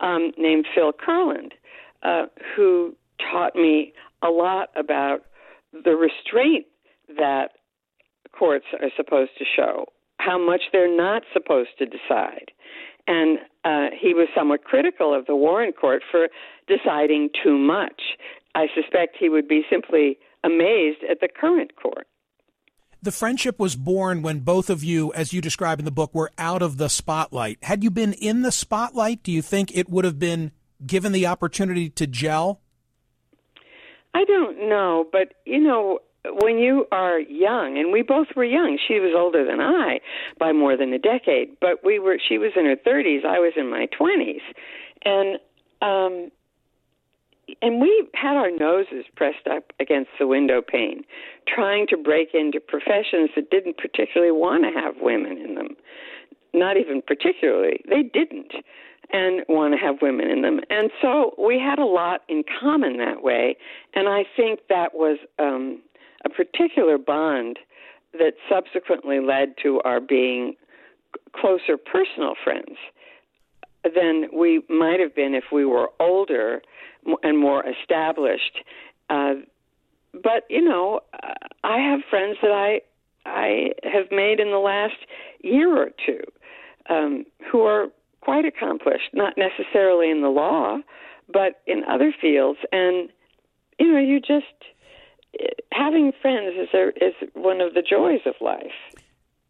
um, 0.00 0.32
named 0.38 0.66
Phil 0.72 0.92
Kurland, 0.92 1.52
uh, 2.02 2.26
who 2.54 2.94
taught 3.18 3.56
me 3.56 3.92
a 4.22 4.28
lot 4.28 4.70
about 4.76 5.22
the 5.72 5.96
restraint 5.96 6.66
that 7.16 7.52
courts 8.32 8.66
are 8.80 8.90
supposed 8.96 9.32
to 9.38 9.44
show, 9.44 9.86
how 10.18 10.38
much 10.38 10.62
they're 10.72 10.94
not 10.94 11.22
supposed 11.32 11.70
to 11.78 11.86
decide. 11.86 12.50
And 13.06 13.38
uh, 13.64 13.88
he 13.98 14.14
was 14.14 14.28
somewhat 14.34 14.64
critical 14.64 15.14
of 15.14 15.26
the 15.26 15.36
Warren 15.36 15.72
Court 15.72 16.02
for 16.10 16.28
deciding 16.66 17.30
too 17.42 17.58
much. 17.58 18.00
I 18.54 18.66
suspect 18.74 19.16
he 19.18 19.28
would 19.28 19.48
be 19.48 19.62
simply 19.68 20.18
amazed 20.42 21.00
at 21.08 21.20
the 21.20 21.28
current 21.28 21.72
court. 21.76 22.06
The 23.02 23.12
friendship 23.12 23.58
was 23.58 23.76
born 23.76 24.22
when 24.22 24.40
both 24.40 24.70
of 24.70 24.82
you, 24.82 25.12
as 25.12 25.32
you 25.32 25.42
describe 25.42 25.78
in 25.78 25.84
the 25.84 25.90
book, 25.90 26.14
were 26.14 26.30
out 26.38 26.62
of 26.62 26.78
the 26.78 26.88
spotlight. 26.88 27.58
Had 27.62 27.84
you 27.84 27.90
been 27.90 28.14
in 28.14 28.40
the 28.40 28.52
spotlight, 28.52 29.22
do 29.22 29.30
you 29.30 29.42
think 29.42 29.76
it 29.76 29.90
would 29.90 30.06
have 30.06 30.18
been 30.18 30.52
given 30.86 31.12
the 31.12 31.26
opportunity 31.26 31.90
to 31.90 32.06
gel? 32.06 32.60
I 34.14 34.24
don't 34.24 34.68
know, 34.70 35.06
but 35.12 35.34
you 35.44 35.60
know, 35.60 35.98
when 36.40 36.58
you 36.58 36.86
are 36.90 37.18
young, 37.20 37.78
and 37.78 37.92
we 37.92 38.02
both 38.02 38.28
were 38.34 38.44
young. 38.44 38.78
She 38.88 39.00
was 39.00 39.12
older 39.16 39.44
than 39.44 39.60
I 39.60 40.00
by 40.38 40.52
more 40.52 40.76
than 40.76 40.92
a 40.92 40.98
decade, 40.98 41.56
but 41.60 41.84
we 41.84 41.98
were. 41.98 42.18
She 42.26 42.38
was 42.38 42.52
in 42.56 42.64
her 42.64 42.76
thirties. 42.76 43.22
I 43.26 43.38
was 43.38 43.52
in 43.56 43.70
my 43.70 43.86
twenties, 43.86 44.42
and 45.04 45.38
um, 45.82 46.30
and 47.60 47.80
we 47.80 48.08
had 48.14 48.36
our 48.36 48.50
noses 48.50 49.04
pressed 49.16 49.46
up 49.50 49.72
against 49.80 50.10
the 50.18 50.26
window 50.26 50.62
pane, 50.62 51.04
trying 51.46 51.86
to 51.88 51.96
break 51.96 52.28
into 52.32 52.58
professions 52.60 53.30
that 53.36 53.50
didn't 53.50 53.76
particularly 53.76 54.32
want 54.32 54.64
to 54.64 54.80
have 54.80 54.94
women 55.00 55.38
in 55.38 55.54
them. 55.54 55.76
Not 56.54 56.76
even 56.76 57.02
particularly. 57.02 57.80
They 57.88 58.02
didn't 58.02 58.52
and 59.12 59.44
want 59.48 59.74
to 59.74 59.78
have 59.78 59.96
women 60.00 60.30
in 60.30 60.42
them. 60.42 60.60
And 60.70 60.90
so 61.02 61.34
we 61.38 61.58
had 61.58 61.78
a 61.78 61.84
lot 61.84 62.22
in 62.28 62.42
common 62.60 62.96
that 62.98 63.22
way. 63.22 63.56
And 63.94 64.08
I 64.08 64.24
think 64.36 64.60
that 64.68 64.94
was 64.94 65.18
um, 65.38 65.82
a 66.24 66.28
particular 66.28 66.98
bond 66.98 67.58
that 68.12 68.34
subsequently 68.48 69.20
led 69.20 69.54
to 69.62 69.80
our 69.84 70.00
being 70.00 70.54
closer 71.34 71.76
personal 71.76 72.34
friends 72.42 72.76
than 73.84 74.28
we 74.32 74.62
might 74.68 75.00
have 75.00 75.14
been 75.14 75.34
if 75.34 75.44
we 75.52 75.64
were 75.64 75.90
older 76.00 76.62
and 77.22 77.38
more 77.38 77.64
established. 77.66 78.60
Uh, 79.10 79.34
but 80.12 80.44
you 80.48 80.62
know, 80.62 81.00
I 81.62 81.78
have 81.78 82.00
friends 82.08 82.38
that 82.40 82.50
I 82.50 82.80
I 83.26 83.70
have 83.82 84.10
made 84.10 84.40
in 84.40 84.50
the 84.50 84.58
last 84.58 84.96
year 85.40 85.76
or 85.76 85.90
two 86.06 86.20
um, 86.88 87.24
who 87.50 87.62
are 87.62 87.88
quite 88.20 88.44
accomplished, 88.44 89.10
not 89.12 89.34
necessarily 89.36 90.10
in 90.10 90.22
the 90.22 90.28
law, 90.28 90.78
but 91.32 91.60
in 91.66 91.82
other 91.84 92.14
fields. 92.18 92.58
And 92.72 93.10
you 93.78 93.92
know, 93.92 93.98
you 93.98 94.20
just 94.20 94.46
having 95.72 96.12
friends 96.22 96.54
is 96.56 96.68
a, 96.74 96.88
is 97.04 97.14
one 97.34 97.60
of 97.60 97.74
the 97.74 97.82
joys 97.82 98.20
of 98.26 98.34
life. 98.40 98.72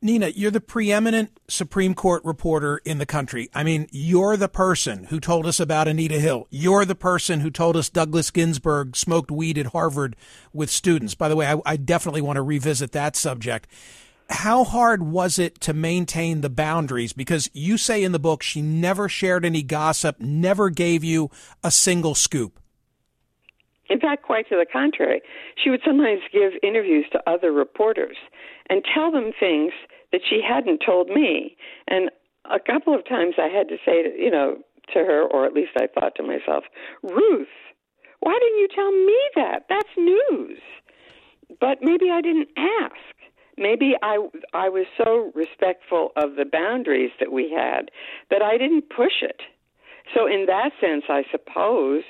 Nina, 0.05 0.29
you're 0.29 0.51
the 0.51 0.61
preeminent 0.61 1.41
Supreme 1.49 1.95
Court 1.95 2.23
reporter 2.27 2.83
in 2.85 2.99
the 2.99 3.07
country. 3.07 3.49
I 3.55 3.65
mean, 3.65 3.89
you're 3.91 4.37
the 4.37 4.51
person 4.51 5.05
who 5.05 5.19
told 5.19 5.47
us 5.47 5.59
about 5.59 5.89
Anita 5.89 6.21
Hill. 6.21 6.47
You're 6.51 6.85
the 6.85 6.95
person 6.95 7.41
who 7.41 7.51
told 7.51 7.75
us 7.75 7.89
Douglas 7.89 8.31
Ginsburg 8.31 8.97
smoked 8.97 9.31
weed 9.31 9.57
at 9.57 9.69
Harvard 9.69 10.15
with 10.53 10.69
students. 10.69 11.15
By 11.15 11.31
the 11.31 11.37
way, 11.37 11.47
I, 11.47 11.59
I 11.65 11.77
definitely 11.79 12.21
want 12.21 12.37
to 12.37 12.43
revisit 12.43 12.93
that 12.93 13.17
subject. 13.17 13.67
How 14.29 14.65
hard 14.65 15.03
was 15.03 15.39
it 15.39 15.59
to 15.63 15.73
maintain 15.73 16.43
the 16.43 16.51
boundaries? 16.51 17.15
Because 17.15 17.49
you 17.55 17.79
say 17.79 18.03
in 18.03 18.13
the 18.13 18.19
book 18.19 18.43
she 18.43 18.61
never 18.61 19.09
shared 19.09 19.47
any 19.47 19.63
gossip, 19.63 20.21
never 20.21 20.69
gave 20.69 21.03
you 21.03 21.31
a 21.63 21.71
single 21.71 22.15
scoop. 22.15 22.61
In 23.91 24.01
fact, 24.01 24.23
quite 24.23 24.49
to 24.49 24.57
the 24.57 24.67
contrary. 24.71 25.21
She 25.63 25.71
would 25.71 25.81
sometimes 25.85 26.21
give 26.33 26.53
interviews 26.63 27.07
to 27.13 27.31
other 27.31 27.53
reporters 27.53 28.17
and 28.71 28.83
tell 28.95 29.11
them 29.13 29.33
things 29.39 29.73
that 30.13 30.23
she 30.29 30.41
hadn't 30.47 30.83
told 30.85 31.09
me. 31.09 31.57
And 31.89 32.11
a 32.51 32.61
couple 32.61 32.95
of 32.95 33.07
times 33.07 33.35
I 33.39 33.49
had 33.49 33.69
to 33.69 33.77
say, 33.85 34.03
to, 34.03 34.11
you 34.19 34.31
know, 34.31 34.59
to 34.93 35.01
her, 35.01 35.23
or 35.23 35.45
at 35.45 35.53
least 35.53 35.73
I 35.77 35.87
thought 35.87 36.15
to 36.17 36.23
myself, 36.23 36.65
Ruth, 37.03 37.49
why 38.21 38.39
didn't 38.41 38.59
you 38.59 38.69
tell 38.75 38.93
me 38.93 39.19
that? 39.37 39.67
That's 39.69 39.89
news. 39.97 40.59
But 41.61 41.79
maybe 41.83 42.11
I 42.11 42.21
didn't 42.21 42.49
ask. 42.57 42.97
Maybe 43.57 43.95
I 44.03 44.19
I 44.53 44.69
was 44.69 44.87
so 44.97 45.31
respectful 45.35 46.11
of 46.17 46.35
the 46.37 46.45
boundaries 46.45 47.13
that 47.21 47.31
we 47.31 47.51
had 47.51 47.91
that 48.31 48.43
I 48.43 48.59
didn't 48.59 48.91
push 48.91 49.23
it. 49.23 49.43
So 50.13 50.27
in 50.27 50.47
that 50.47 50.73
sense, 50.81 51.05
I 51.09 51.23
suppose 51.31 52.03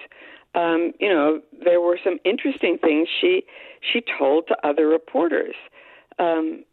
um, 0.54 0.92
you 1.00 1.08
know, 1.08 1.40
there 1.64 1.80
were 1.80 1.98
some 2.02 2.18
interesting 2.24 2.78
things 2.78 3.08
she 3.20 3.44
she 3.80 4.02
told 4.18 4.46
to 4.48 4.56
other 4.66 4.86
reporters. 4.86 5.54
Um, 6.18 6.64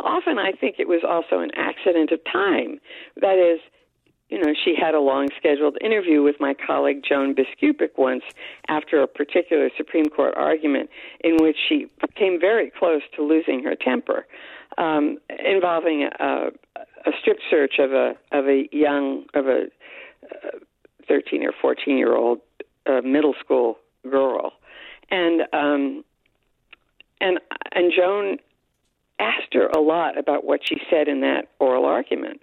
often, 0.00 0.38
I 0.38 0.52
think 0.52 0.76
it 0.78 0.88
was 0.88 1.02
also 1.06 1.42
an 1.42 1.50
accident 1.54 2.10
of 2.10 2.20
time. 2.30 2.80
That 3.20 3.38
is, 3.38 3.60
you 4.28 4.38
know, 4.38 4.52
she 4.64 4.74
had 4.74 4.94
a 4.94 5.00
long 5.00 5.28
scheduled 5.36 5.76
interview 5.80 6.22
with 6.22 6.36
my 6.40 6.54
colleague 6.54 7.02
Joan 7.08 7.34
Biskupic 7.34 7.90
once 7.96 8.22
after 8.68 9.02
a 9.02 9.06
particular 9.06 9.70
Supreme 9.76 10.06
Court 10.06 10.34
argument 10.36 10.90
in 11.22 11.36
which 11.40 11.56
she 11.68 11.86
came 12.16 12.40
very 12.40 12.70
close 12.70 13.02
to 13.16 13.22
losing 13.22 13.62
her 13.64 13.74
temper, 13.74 14.26
um, 14.78 15.18
involving 15.44 16.08
a, 16.18 16.50
a 17.06 17.12
strip 17.20 17.38
search 17.50 17.74
of 17.78 17.92
a 17.92 18.14
of 18.32 18.46
a 18.46 18.68
young 18.72 19.24
of 19.34 19.46
a 19.46 19.66
uh, 20.32 20.58
13 21.10 21.44
or 21.44 21.52
14 21.60 21.98
year 21.98 22.14
old 22.14 22.38
uh, 22.86 23.00
middle 23.04 23.34
school 23.40 23.78
girl, 24.08 24.52
and 25.10 25.42
um, 25.52 26.04
and 27.20 27.40
and 27.72 27.92
Joan 27.94 28.38
asked 29.18 29.52
her 29.52 29.66
a 29.66 29.80
lot 29.80 30.16
about 30.16 30.44
what 30.44 30.60
she 30.64 30.76
said 30.88 31.08
in 31.08 31.20
that 31.20 31.48
oral 31.58 31.84
argument. 31.84 32.40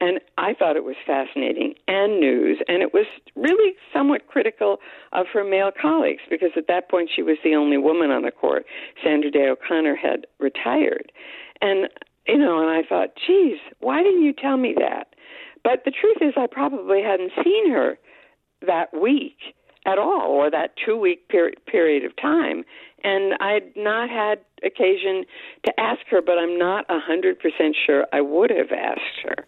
And 0.00 0.20
I 0.36 0.54
thought 0.54 0.76
it 0.76 0.84
was 0.84 0.94
fascinating 1.06 1.74
and 1.88 2.20
news, 2.20 2.58
and 2.68 2.82
it 2.82 2.92
was 2.92 3.06
really 3.34 3.74
somewhat 3.92 4.28
critical 4.28 4.78
of 5.12 5.26
her 5.32 5.42
male 5.42 5.70
colleagues 5.80 6.22
because 6.30 6.50
at 6.56 6.68
that 6.68 6.88
point 6.88 7.10
she 7.14 7.22
was 7.22 7.36
the 7.42 7.56
only 7.56 7.78
woman 7.78 8.10
on 8.10 8.22
the 8.22 8.30
court. 8.30 8.64
Sandra 9.02 9.30
Day 9.30 9.48
O'Connor 9.48 9.96
had 9.96 10.26
retired. 10.38 11.10
And, 11.60 11.88
you 12.28 12.38
know, 12.38 12.60
and 12.60 12.70
I 12.70 12.86
thought, 12.88 13.14
geez, 13.26 13.58
why 13.80 14.02
didn't 14.02 14.22
you 14.22 14.32
tell 14.32 14.56
me 14.56 14.74
that? 14.78 15.14
But 15.64 15.82
the 15.84 15.90
truth 15.90 16.18
is, 16.20 16.34
I 16.36 16.46
probably 16.46 17.02
hadn't 17.02 17.32
seen 17.42 17.70
her 17.72 17.98
that 18.66 18.88
week 18.98 19.36
at 19.86 19.98
all 19.98 20.30
or 20.30 20.50
that 20.50 20.74
two 20.84 20.96
week 20.96 21.28
per- 21.28 21.52
period 21.66 22.04
of 22.04 22.14
time. 22.16 22.64
And 23.04 23.34
I'd 23.40 23.76
not 23.76 24.10
had 24.10 24.40
occasion 24.64 25.24
to 25.64 25.80
ask 25.80 26.00
her, 26.10 26.20
but 26.20 26.38
I'm 26.38 26.58
not 26.58 26.84
a 26.88 26.98
100% 26.98 27.36
sure 27.86 28.06
I 28.12 28.20
would 28.20 28.50
have 28.50 28.72
asked 28.72 29.22
her. 29.22 29.46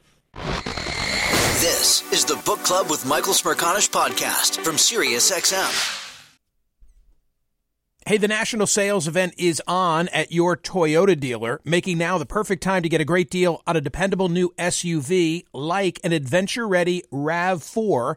This 1.60 2.10
is 2.12 2.24
the 2.24 2.40
Book 2.46 2.60
Club 2.60 2.88
with 2.88 3.04
Michael 3.04 3.34
Smerconish 3.34 3.90
podcast 3.90 4.64
from 4.64 4.76
SiriusXM. 4.76 5.98
Hey, 8.06 8.16
the 8.16 8.28
national 8.28 8.66
sales 8.66 9.06
event 9.06 9.34
is 9.36 9.62
on 9.68 10.08
at 10.08 10.32
your 10.32 10.56
Toyota 10.56 11.20
dealer, 11.20 11.60
making 11.64 11.98
now 11.98 12.16
the 12.16 12.24
perfect 12.24 12.62
time 12.62 12.82
to 12.82 12.88
get 12.88 13.00
a 13.00 13.04
great 13.04 13.30
deal 13.30 13.62
on 13.66 13.76
a 13.76 13.80
dependable 13.80 14.30
new 14.30 14.54
SUV 14.58 15.44
like 15.52 16.00
an 16.02 16.12
adventure 16.12 16.66
ready 16.66 17.04
RAV4 17.12 18.16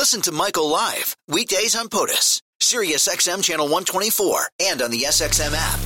Listen 0.00 0.22
to 0.22 0.32
Michael 0.32 0.70
live 0.70 1.14
weekdays 1.28 1.76
on 1.76 1.90
POTUS, 1.90 2.40
Sirius 2.58 3.06
XM 3.06 3.44
channel 3.44 3.66
124, 3.66 4.48
and 4.58 4.80
on 4.80 4.90
the 4.90 5.02
SXM 5.02 5.52
app. 5.54 5.78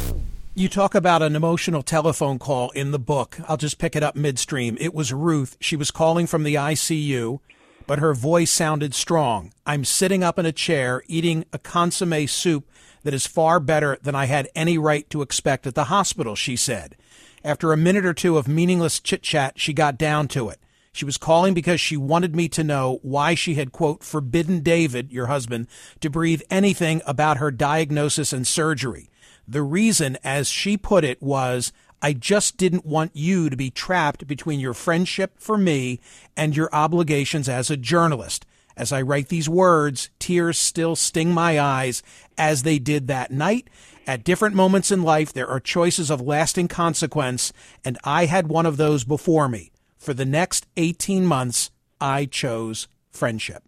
You 0.55 0.69
talk 0.69 0.95
about 0.95 1.21
an 1.21 1.35
emotional 1.35 1.83
telephone 1.83 2.39
call 2.39 2.71
in 2.71 2.93
the 2.93 3.01
book. 3.01 3.39
I'll 3.49 3.57
just 3.57 3.79
pick 3.79 3.97
it 3.97 4.05
up 4.05 4.15
midstream. 4.15 4.79
It 4.79 4.95
was 4.95 5.13
Ruth. 5.13 5.57
She 5.59 5.75
was 5.75 5.91
calling 5.91 6.29
from 6.29 6.45
the 6.45 6.55
ICU, 6.55 7.41
but 7.89 7.99
her 7.99 8.15
voice 8.15 8.53
sounded 8.53 8.95
strong. 8.95 9.53
I'm 9.67 9.85
sitting 9.85 10.23
up 10.23 10.39
in 10.39 10.47
a 10.47 10.53
chair 10.53 11.03
eating 11.09 11.45
a 11.53 11.59
consomme 11.59 12.29
soup 12.29 12.71
that 13.03 13.15
is 13.15 13.27
far 13.27 13.59
better 13.59 13.99
than 14.01 14.15
I 14.15 14.27
had 14.27 14.49
any 14.55 14.79
right 14.79 15.11
to 15.11 15.23
expect 15.23 15.67
at 15.67 15.75
the 15.75 15.87
hospital, 15.87 16.37
she 16.37 16.55
said. 16.55 16.95
After 17.43 17.73
a 17.73 17.77
minute 17.77 18.07
or 18.07 18.15
two 18.15 18.39
of 18.39 18.47
meaningless 18.47 19.01
chit 19.01 19.25
chat, 19.25 19.59
she 19.59 19.73
got 19.73 19.99
down 19.99 20.29
to 20.29 20.51
it. 20.51 20.61
She 20.95 21.05
was 21.05 21.17
calling 21.17 21.55
because 21.55 21.81
she 21.81 21.97
wanted 21.97 22.37
me 22.37 22.49
to 22.51 22.63
know 22.63 23.01
why 23.03 23.35
she 23.35 23.55
had, 23.55 23.73
quote, 23.73 24.05
forbidden 24.05 24.61
David, 24.61 25.11
your 25.11 25.27
husband, 25.27 25.67
to 25.99 26.09
breathe 26.09 26.43
anything 26.51 27.03
about 27.05 27.39
her 27.39 27.51
diagnosis 27.51 28.33
and 28.33 28.47
surgery. 28.47 29.11
The 29.47 29.63
reason, 29.63 30.17
as 30.23 30.49
she 30.49 30.77
put 30.77 31.03
it, 31.03 31.21
was 31.21 31.73
I 32.01 32.13
just 32.13 32.57
didn't 32.59 32.87
want 32.87 33.11
you 33.13 33.51
to 33.51 33.57
be 33.57 33.71
trapped 33.71 34.29
between 34.29 34.61
your 34.61 34.73
friendship 34.73 35.33
for 35.41 35.59
me 35.59 35.99
and 36.37 36.57
your 36.57 36.69
obligations 36.73 37.49
as 37.49 37.71
a 37.71 37.77
journalist. 37.77 38.47
As 38.77 38.93
I 38.93 39.03
write 39.03 39.31
these 39.31 39.49
words, 39.49 40.11
tears 40.21 40.59
still 40.59 40.95
sting 40.95 41.33
my 41.35 41.59
eyes 41.59 42.05
as 42.39 42.63
they 42.63 42.79
did 42.79 43.09
that 43.09 43.33
night. 43.33 43.69
At 44.07 44.23
different 44.23 44.55
moments 44.55 44.93
in 44.93 45.03
life, 45.03 45.33
there 45.33 45.49
are 45.49 45.59
choices 45.59 46.09
of 46.09 46.21
lasting 46.21 46.69
consequence, 46.69 47.53
and 47.85 47.99
I 48.05 48.27
had 48.27 48.47
one 48.47 48.65
of 48.65 48.77
those 48.77 49.03
before 49.03 49.49
me 49.49 49.73
for 50.05 50.15
the 50.15 50.27
next 50.27 50.67
18 50.77 51.25
months, 51.27 51.71
I 52.01 52.27
chose 52.27 52.87
friendship. 53.11 53.63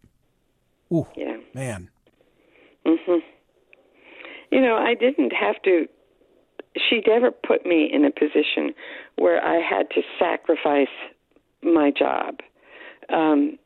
Ooh, 0.93 1.07
Yeah. 1.17 1.39
man. 1.55 1.89
Mm-hmm. 2.85 3.19
You 4.51 4.61
know, 4.61 4.77
I 4.77 4.95
didn't 4.95 5.33
have 5.33 5.61
to 5.63 5.89
she 6.91 7.03
never 7.07 7.31
put 7.31 7.65
me 7.65 7.89
in 7.91 8.05
a 8.05 8.11
position 8.11 8.75
where 9.17 9.43
I 9.43 9.61
had 9.61 9.89
to 9.91 10.03
sacrifice 10.19 10.95
my 11.63 11.91
job. 11.91 12.41
Um 13.09 13.59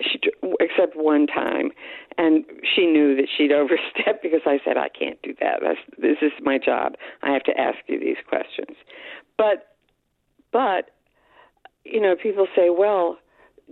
she 0.00 0.18
except 0.60 0.96
one 0.96 1.26
time 1.28 1.70
and 2.18 2.44
she 2.74 2.84
knew 2.86 3.14
that 3.16 3.28
she'd 3.34 3.52
overstepped 3.62 4.22
because 4.22 4.42
I 4.44 4.58
said 4.64 4.76
I 4.76 4.88
can't 4.88 5.20
do 5.22 5.34
that. 5.40 5.60
That's, 5.62 5.78
this 5.98 6.18
is 6.20 6.32
my 6.42 6.58
job. 6.58 6.96
I 7.22 7.30
have 7.30 7.44
to 7.44 7.58
ask 7.58 7.78
you 7.86 7.98
these 8.00 8.16
questions. 8.28 8.76
But 9.36 9.76
but 10.52 10.90
you 11.90 12.00
know, 12.00 12.14
people 12.20 12.46
say, 12.54 12.70
well, 12.70 13.18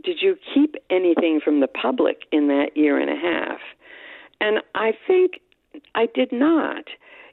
did 0.05 0.19
you 0.21 0.37
keep 0.55 0.75
anything 0.91 1.41
from 1.43 1.61
the 1.61 1.67
public 1.67 2.23
in 2.33 2.49
that 2.49 2.77
year 2.77 2.99
and 2.99 3.11
a 3.11 3.17
half? 3.17 3.61
And 4.41 4.59
I 4.75 4.93
think 5.07 5.41
I 5.95 6.07
did 6.15 6.33
not. 6.33 6.85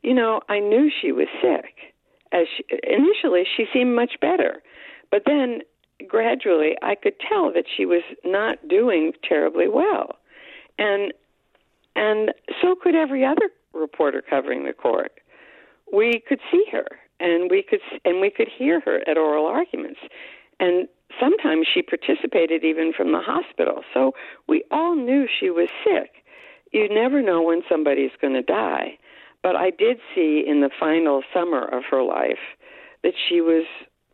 You 0.02 0.14
know, 0.14 0.42
I 0.50 0.60
knew 0.60 0.90
she 1.02 1.12
was 1.12 1.28
sick. 1.42 1.94
As 2.32 2.48
she, 2.58 2.64
initially, 2.84 3.44
she 3.56 3.66
seemed 3.74 3.96
much 3.96 4.14
better, 4.20 4.64
but 5.12 5.24
then 5.26 5.62
gradually, 6.08 6.76
I 6.82 6.96
could 6.96 7.14
tell 7.20 7.52
that 7.54 7.66
she 7.76 7.86
was 7.86 8.02
not 8.26 8.68
doing 8.68 9.14
terribly 9.28 9.68
well. 9.68 10.18
And 10.78 11.14
and 11.96 12.32
so 12.62 12.76
could 12.82 12.96
every 12.96 13.24
other 13.24 13.50
reporter 13.74 14.24
covering 14.28 14.66
the 14.66 14.74
court. 14.74 15.12
We 15.94 16.24
could 16.28 16.40
see 16.52 16.66
her, 16.72 16.88
and 17.20 17.52
we 17.52 17.64
could 17.68 17.82
and 18.04 18.20
we 18.20 18.32
could 18.32 18.48
hear 18.48 18.80
her 18.82 19.02
at 19.08 19.18
oral 19.18 19.46
arguments, 19.46 20.00
and 20.64 20.88
sometimes 21.20 21.68
she 21.72 21.82
participated 21.82 22.64
even 22.64 22.94
from 22.96 23.12
the 23.12 23.20
hospital. 23.20 23.84
So 23.94 24.14
we 24.48 24.64
all 24.72 24.96
knew 24.96 25.28
she 25.28 25.50
was 25.50 25.68
sick. 25.84 26.24
You 26.72 26.88
never 26.90 27.22
know 27.22 27.42
when 27.42 27.64
somebody's 27.68 28.12
going 28.22 28.34
to 28.34 28.42
die. 28.42 28.98
But 29.42 29.58
I 29.58 29.72
did 29.72 29.98
see 30.16 30.42
in 30.48 30.62
the 30.62 30.70
final 30.80 31.22
summer 31.34 31.66
of 31.66 31.84
her 31.92 32.02
life 32.02 32.56
that 33.04 33.14
she 33.28 33.42
was 33.42 33.66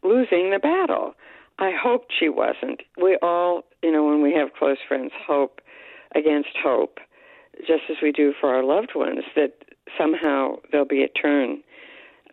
losing 0.03 0.49
the 0.49 0.57
battle. 0.57 1.13
I 1.59 1.71
hoped 1.79 2.11
she 2.19 2.29
wasn't. 2.29 2.81
We 2.99 3.17
all, 3.21 3.61
you 3.83 3.91
know, 3.91 4.05
when 4.05 4.23
we 4.23 4.33
have 4.33 4.53
close 4.57 4.77
friends, 4.87 5.11
hope 5.27 5.61
against 6.15 6.49
hope, 6.63 6.97
just 7.59 7.83
as 7.91 7.97
we 8.01 8.11
do 8.11 8.33
for 8.41 8.55
our 8.55 8.63
loved 8.63 8.93
ones, 8.95 9.23
that 9.35 9.53
somehow 9.97 10.55
there'll 10.71 10.87
be 10.87 11.03
a 11.03 11.09
turn. 11.09 11.61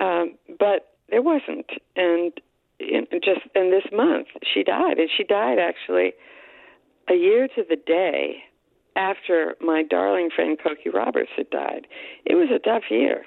Um, 0.01 0.37
but 0.59 0.95
there 1.11 1.23
wasn't. 1.23 1.67
And 1.97 2.33
in, 2.79 3.07
just 3.25 3.41
in 3.55 3.71
this 3.71 3.85
month, 3.93 4.29
she 4.43 4.63
died. 4.63 4.99
And 4.99 5.09
she 5.17 5.25
died 5.25 5.59
actually 5.59 6.13
a 7.09 7.15
year 7.15 7.49
to 7.49 7.65
the 7.69 7.77
day 7.77 8.43
after 8.97 9.55
my 9.61 9.83
darling 9.83 10.31
friend 10.35 10.59
Cokie 10.59 10.93
Roberts 10.93 11.31
had 11.37 11.51
died. 11.51 11.87
It 12.25 12.35
was 12.35 12.49
a 12.55 12.59
tough 12.59 12.85
year. 12.91 13.25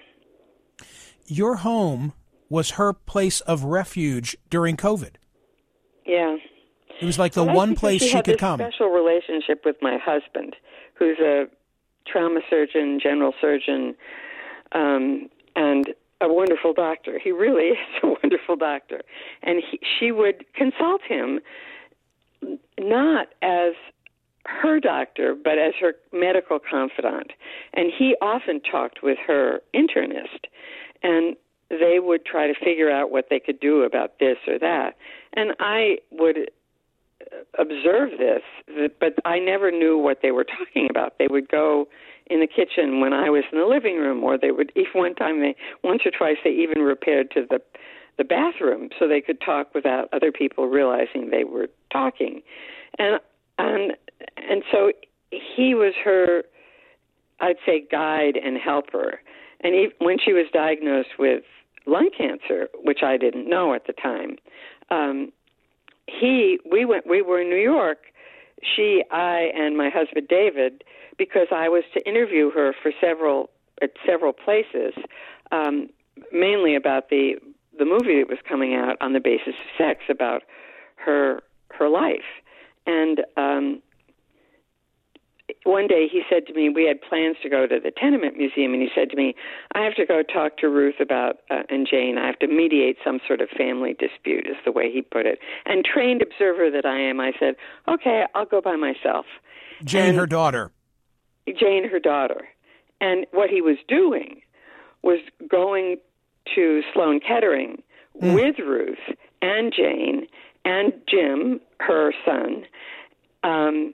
Your 1.28 1.58
home 1.58 2.14
was 2.50 2.72
her 2.72 2.94
place 2.94 3.42
of 3.42 3.64
refuge 3.64 4.36
during 4.50 4.76
COVID. 4.76 5.16
Yeah. 6.06 6.38
It 7.00 7.06
was 7.06 7.20
like 7.20 7.34
the 7.34 7.44
well, 7.44 7.56
one 7.56 7.76
place 7.76 8.02
she, 8.02 8.10
she 8.10 8.22
could 8.24 8.40
come. 8.40 8.60
Special 8.60 8.90
relationship 8.90 9.62
with 9.64 9.78
my 9.82 9.98
husband, 10.04 10.56
who's 10.96 11.20
a 11.20 11.46
trauma 12.08 12.42
surgeon, 12.50 13.00
general 13.02 13.34
surgeon, 13.40 13.96
um, 14.72 15.30
and 15.56 15.94
a 16.22 16.32
wonderful 16.32 16.74
doctor. 16.74 17.20
He 17.20 17.32
really 17.32 17.64
is 17.70 17.78
a 18.04 18.08
wonderful 18.08 18.56
doctor, 18.56 19.02
and 19.44 19.62
he, 19.70 19.80
she 20.00 20.12
would 20.12 20.46
consult 20.54 21.02
him 21.08 21.40
not 22.80 23.28
as 23.42 23.74
her 24.46 24.80
doctor, 24.80 25.36
but 25.36 25.58
as 25.58 25.74
her 25.80 25.94
medical 26.12 26.60
confidant. 26.60 27.32
And 27.74 27.92
he 27.96 28.16
often 28.22 28.62
talked 28.62 29.04
with 29.04 29.18
her 29.28 29.62
internist, 29.76 30.48
and 31.04 31.36
they 31.70 32.00
would 32.00 32.26
try 32.26 32.48
to 32.48 32.54
figure 32.64 32.90
out 32.90 33.12
what 33.12 33.28
they 33.30 33.40
could 33.40 33.60
do 33.60 33.84
about 33.84 34.20
this 34.20 34.38
or 34.48 34.58
that. 34.60 34.96
And 35.34 35.54
I 35.60 35.98
would 36.12 36.50
observe 37.58 38.12
this, 38.18 38.42
but 39.00 39.14
I 39.26 39.40
never 39.40 39.72
knew 39.72 39.98
what 39.98 40.20
they 40.22 40.32
were 40.32 40.44
talking 40.58 40.88
about. 40.90 41.18
They 41.20 41.28
would 41.28 41.50
go 41.50 41.88
in 42.28 42.40
the 42.40 42.48
kitchen 42.48 43.00
when 43.00 43.14
I 43.14 43.30
was 43.30 43.44
in 43.52 43.60
the 43.60 43.66
living 43.66 43.98
room, 43.98 44.24
or 44.24 44.38
they 44.38 44.52
would. 44.52 44.72
If 44.76 44.90
one 44.94 45.16
time, 45.16 45.42
they 45.42 45.56
once 45.84 46.02
or 46.06 46.12
twice 46.12 46.38
they 46.44 46.52
even 46.52 46.82
repaired 46.82 47.32
to 47.32 47.46
the 47.50 47.60
the 48.18 48.24
bathroom 48.24 48.90
so 49.00 49.08
they 49.08 49.22
could 49.22 49.40
talk 49.40 49.74
without 49.74 50.10
other 50.14 50.32
people 50.32 50.68
realizing 50.68 51.30
they 51.30 51.44
were 51.44 51.68
talking, 51.92 52.42
and 52.98 53.20
and 53.58 53.94
and 54.38 54.64
so 54.72 54.92
he 55.32 55.74
was 55.76 55.94
her, 56.04 56.44
I'd 57.40 57.58
say, 57.66 57.86
guide 57.92 58.38
and 58.38 58.58
helper. 58.58 59.22
And 59.62 59.74
he, 59.74 59.90
when 60.00 60.18
she 60.24 60.34
was 60.34 60.46
diagnosed 60.54 61.20
with 61.20 61.44
lung 61.86 62.10
cancer, 62.18 62.70
which 62.84 63.00
I 63.04 63.18
didn't 63.18 63.50
know 63.50 63.74
at 63.74 63.88
the 63.88 63.94
time, 63.94 64.38
um, 64.90 65.32
he 66.20 66.60
we 66.70 66.86
went 66.86 67.08
we 67.08 67.22
were 67.22 67.42
in 67.42 67.50
New 67.50 67.56
York, 67.56 68.00
she, 68.62 69.04
I, 69.12 69.52
and 69.56 69.78
my 69.78 69.90
husband 69.90 70.28
David, 70.28 70.84
because 71.18 71.48
I 71.52 71.70
was 71.70 71.84
to 71.94 72.08
interview 72.08 72.52
her 72.52 72.74
for 72.82 72.92
several 73.00 73.50
at 73.82 73.92
several 74.06 74.34
places, 74.34 74.94
um, 75.52 75.90
mainly 76.32 76.76
about 76.76 77.10
the 77.10 77.36
the 77.78 77.86
movie 77.86 78.20
that 78.20 78.30
was 78.30 78.40
coming 78.48 78.76
out 78.76 78.98
on 79.02 79.14
the 79.14 79.20
basis 79.20 79.56
of 79.60 79.78
sex 79.78 80.02
about 80.10 80.44
her 80.96 81.42
her 81.72 81.90
life, 81.90 82.42
and 82.86 83.22
um, 83.38 83.82
one 85.66 85.88
day 85.88 86.08
he 86.10 86.22
said 86.30 86.48
to 86.48 86.54
me, 86.54 86.70
we 86.70 86.86
had 86.86 87.02
plans 87.02 87.38
to 87.44 87.50
go 87.50 87.68
to 87.68 87.80
the 87.80 87.92
Tenement 87.92 88.38
Museum, 88.38 88.74
and 88.74 88.82
he 88.82 88.90
said 88.96 89.10
to 89.10 89.16
me, 89.16 89.36
I 89.74 89.84
have 89.84 89.96
to 89.96 90.06
go 90.06 90.24
talk 90.24 90.58
to 90.58 90.70
Ruth 90.70 91.00
about, 91.00 91.38
uh, 91.50 91.64
and 91.70 91.88
Jane, 91.90 92.18
I 92.18 92.28
have 92.28 92.40
to 92.40 92.48
mediate 92.48 92.98
some 93.04 93.20
sort 93.28 93.42
of 93.42 93.50
family 93.50 93.94
dispute, 93.94 94.48
is 94.48 94.56
the 94.64 94.72
way 94.72 94.92
he 94.92 95.02
put 95.02 95.26
it. 95.26 95.40
And 95.66 95.84
trained 95.84 96.22
observer 96.22 96.72
that 96.72 96.86
I 96.86 97.00
am, 97.00 97.20
I 97.20 97.34
said, 97.40 97.56
okay, 97.88 98.24
I'll 98.36 98.46
go 98.46 98.62
by 98.62 98.78
myself. 98.78 99.26
Jane, 99.84 100.10
and 100.10 100.18
her 100.18 100.26
daughter. 100.26 100.72
Jane, 101.48 101.88
her 101.90 102.00
daughter. 102.00 102.48
And 103.02 103.26
what 103.32 103.50
he 103.50 103.62
was 103.62 103.78
doing 103.88 104.42
was 105.04 105.20
going 105.50 105.98
to 106.56 106.82
Sloan 106.94 107.20
Kettering 107.20 107.82
mm. 108.22 108.34
with 108.34 108.60
Ruth 108.60 108.98
and 109.42 109.74
Jane 109.76 110.28
and 110.66 110.94
Jim, 111.08 111.60
her 111.80 112.14
son, 112.26 112.66
um, 113.44 113.94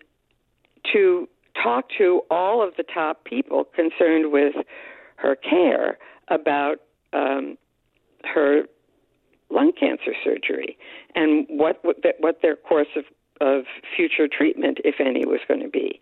to 0.94 1.28
talk 1.62 1.86
to 1.98 2.22
all 2.30 2.66
of 2.66 2.76
the 2.78 2.84
top 2.84 3.24
people 3.24 3.66
concerned 3.76 4.32
with 4.32 4.56
her 5.18 5.36
care 5.36 5.98
about 6.28 6.78
um, 7.14 7.58
her 8.24 8.64
lung 9.50 9.72
cancer 9.80 10.14
surgery 10.24 10.78
and 11.14 11.46
what 11.50 11.80
what, 11.84 11.98
what 12.20 12.42
their 12.42 12.56
course 12.56 12.88
of, 12.96 13.06
of 13.42 13.66
future 13.96 14.28
treatment, 14.28 14.80
if 14.84 14.96
any, 15.00 15.26
was 15.26 15.40
going 15.48 15.62
to 15.62 15.70
be. 15.70 16.02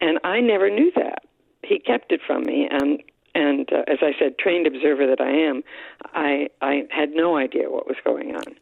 And 0.00 0.18
I 0.24 0.40
never 0.40 0.70
knew 0.70 0.92
that. 0.96 1.22
He 1.62 1.78
kept 1.78 2.12
it 2.12 2.20
from 2.26 2.44
me, 2.44 2.68
and 2.70 3.02
and 3.34 3.68
uh, 3.72 3.82
as 3.88 3.98
I 4.00 4.12
said, 4.18 4.38
trained 4.38 4.66
observer 4.66 5.06
that 5.06 5.20
I 5.20 5.30
am, 5.30 5.62
I 6.14 6.48
I 6.60 6.82
had 6.90 7.10
no 7.10 7.36
idea 7.36 7.70
what 7.70 7.86
was 7.86 7.96
going 8.04 8.34
on. 8.34 8.56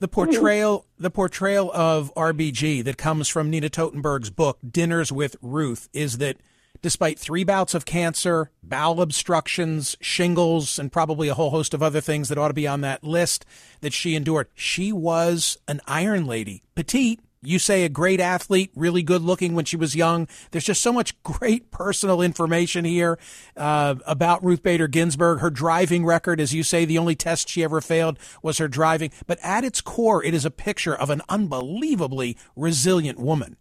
The 0.00 0.06
hmm. 0.06 0.14
portrayal, 0.14 0.86
the 0.98 1.10
portrayal 1.10 1.70
of 1.72 2.12
RBG 2.14 2.82
that 2.84 2.96
comes 2.96 3.28
from 3.28 3.50
Nina 3.50 3.70
Totenberg's 3.70 4.30
book, 4.30 4.58
Dinners 4.68 5.12
with 5.12 5.36
Ruth, 5.40 5.88
is 5.92 6.18
that 6.18 6.38
despite 6.82 7.18
three 7.18 7.44
bouts 7.44 7.74
of 7.74 7.84
cancer, 7.84 8.50
bowel 8.62 9.02
obstructions, 9.02 9.96
shingles, 10.00 10.78
and 10.78 10.90
probably 10.90 11.28
a 11.28 11.34
whole 11.34 11.50
host 11.50 11.74
of 11.74 11.82
other 11.82 12.00
things 12.00 12.30
that 12.30 12.38
ought 12.38 12.48
to 12.48 12.54
be 12.54 12.66
on 12.66 12.80
that 12.80 13.04
list 13.04 13.44
that 13.82 13.92
she 13.92 14.14
endured, 14.14 14.48
she 14.54 14.90
was 14.90 15.58
an 15.68 15.82
iron 15.86 16.26
lady, 16.26 16.62
petite, 16.74 17.20
you 17.42 17.58
say 17.58 17.84
a 17.84 17.88
great 17.88 18.20
athlete, 18.20 18.70
really 18.74 19.02
good 19.02 19.22
looking 19.22 19.54
when 19.54 19.64
she 19.64 19.76
was 19.76 19.96
young. 19.96 20.28
There's 20.50 20.64
just 20.64 20.82
so 20.82 20.92
much 20.92 21.20
great 21.22 21.70
personal 21.70 22.20
information 22.20 22.84
here 22.84 23.18
uh, 23.56 23.94
about 24.06 24.44
Ruth 24.44 24.62
Bader 24.62 24.88
Ginsburg. 24.88 25.40
Her 25.40 25.50
driving 25.50 26.04
record, 26.04 26.40
as 26.40 26.54
you 26.54 26.62
say, 26.62 26.84
the 26.84 26.98
only 26.98 27.14
test 27.14 27.48
she 27.48 27.64
ever 27.64 27.80
failed 27.80 28.18
was 28.42 28.58
her 28.58 28.68
driving. 28.68 29.10
But 29.26 29.38
at 29.42 29.64
its 29.64 29.80
core, 29.80 30.22
it 30.24 30.34
is 30.34 30.44
a 30.44 30.50
picture 30.50 30.94
of 30.94 31.08
an 31.08 31.22
unbelievably 31.28 32.36
resilient 32.56 33.18
woman. 33.18 33.56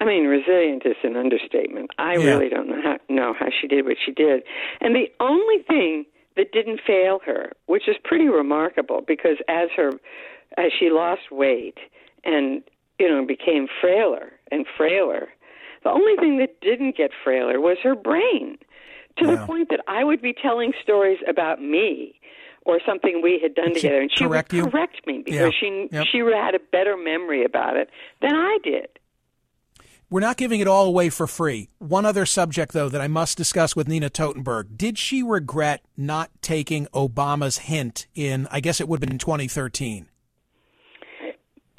I 0.00 0.04
mean, 0.04 0.24
resilient 0.24 0.82
is 0.84 0.96
an 1.04 1.16
understatement. 1.16 1.90
I 1.98 2.16
yeah. 2.16 2.24
really 2.24 2.48
don't 2.48 2.68
know 2.68 2.82
how, 2.82 2.98
know 3.08 3.34
how 3.38 3.46
she 3.60 3.68
did 3.68 3.84
what 3.84 3.96
she 4.04 4.10
did. 4.10 4.42
And 4.80 4.96
the 4.96 5.06
only 5.20 5.62
thing 5.62 6.06
that 6.36 6.50
didn't 6.50 6.80
fail 6.84 7.20
her, 7.24 7.52
which 7.66 7.88
is 7.88 7.94
pretty 8.02 8.28
remarkable, 8.28 9.04
because 9.06 9.36
as 9.48 9.68
her 9.76 9.92
as 10.56 10.72
she 10.78 10.90
lost 10.90 11.30
weight 11.30 11.78
and 12.24 12.62
you 12.98 13.08
know 13.08 13.24
became 13.24 13.66
frailer 13.80 14.32
and 14.50 14.66
frailer. 14.76 15.28
The 15.82 15.90
only 15.90 16.16
thing 16.16 16.38
that 16.38 16.60
didn't 16.60 16.96
get 16.96 17.10
frailer 17.22 17.60
was 17.60 17.76
her 17.82 17.94
brain, 17.94 18.56
to 19.18 19.26
yeah. 19.26 19.36
the 19.36 19.46
point 19.46 19.68
that 19.70 19.80
I 19.86 20.04
would 20.04 20.22
be 20.22 20.32
telling 20.32 20.72
stories 20.82 21.18
about 21.28 21.60
me 21.60 22.18
or 22.64 22.80
something 22.86 23.20
we 23.22 23.38
had 23.42 23.54
done 23.54 23.74
together, 23.74 24.00
and 24.00 24.10
she 24.12 24.26
would 24.26 24.46
you? 24.50 24.64
correct 24.64 25.06
me 25.06 25.22
because 25.24 25.38
yeah. 25.40 25.50
she 25.60 25.88
yep. 25.92 26.06
she 26.10 26.18
had 26.18 26.54
a 26.54 26.60
better 26.72 26.96
memory 26.96 27.44
about 27.44 27.76
it 27.76 27.90
than 28.22 28.34
I 28.34 28.58
did. 28.62 28.88
We're 30.10 30.20
not 30.20 30.36
giving 30.36 30.60
it 30.60 30.68
all 30.68 30.86
away 30.86 31.10
for 31.10 31.26
free. 31.26 31.70
One 31.78 32.04
other 32.04 32.24
subject, 32.26 32.72
though, 32.72 32.88
that 32.88 33.00
I 33.00 33.08
must 33.08 33.36
discuss 33.36 33.74
with 33.74 33.88
Nina 33.88 34.10
Totenberg. 34.10 34.76
Did 34.76 34.96
she 34.96 35.22
regret 35.22 35.82
not 35.96 36.30
taking 36.40 36.86
Obama's 36.94 37.58
hint 37.58 38.06
in, 38.14 38.46
I 38.50 38.60
guess 38.60 38.80
it 38.80 38.88
would 38.88 38.98
have 38.98 39.08
been 39.08 39.14
in 39.14 39.18
2013? 39.18 40.06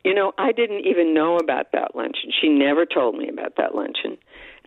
You 0.06 0.14
know, 0.14 0.34
I 0.38 0.52
didn't 0.52 0.86
even 0.86 1.16
know 1.16 1.38
about 1.38 1.72
that 1.74 1.96
luncheon. 1.96 2.30
She 2.40 2.48
never 2.48 2.86
told 2.86 3.18
me 3.18 3.28
about 3.28 3.54
that 3.58 3.74
luncheon, 3.74 4.20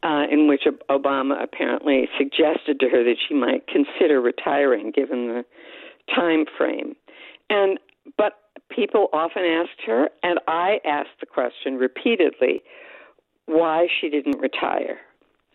uh, 0.03 0.25
in 0.29 0.49
which 0.49 0.63
Obama 0.91 1.41
apparently 1.41 2.09
suggested 2.19 2.81
to 2.81 2.89
her 2.89 3.05
that 3.05 3.15
she 3.29 3.35
might 3.35 3.69
consider 3.69 4.21
retiring 4.21 4.91
given 4.91 5.29
the 5.29 5.45
time 6.13 6.45
frame. 6.59 6.97
And 7.49 7.79
but 8.17 8.33
people 8.69 9.07
often 9.13 9.45
asked 9.45 9.81
her, 9.87 10.09
and 10.25 10.41
I 10.49 10.81
asked 10.85 11.21
the 11.21 11.27
question 11.27 11.77
repeatedly, 11.77 12.61
why 13.47 13.87
she 14.01 14.11
didn't 14.11 14.41
retire. 14.41 14.99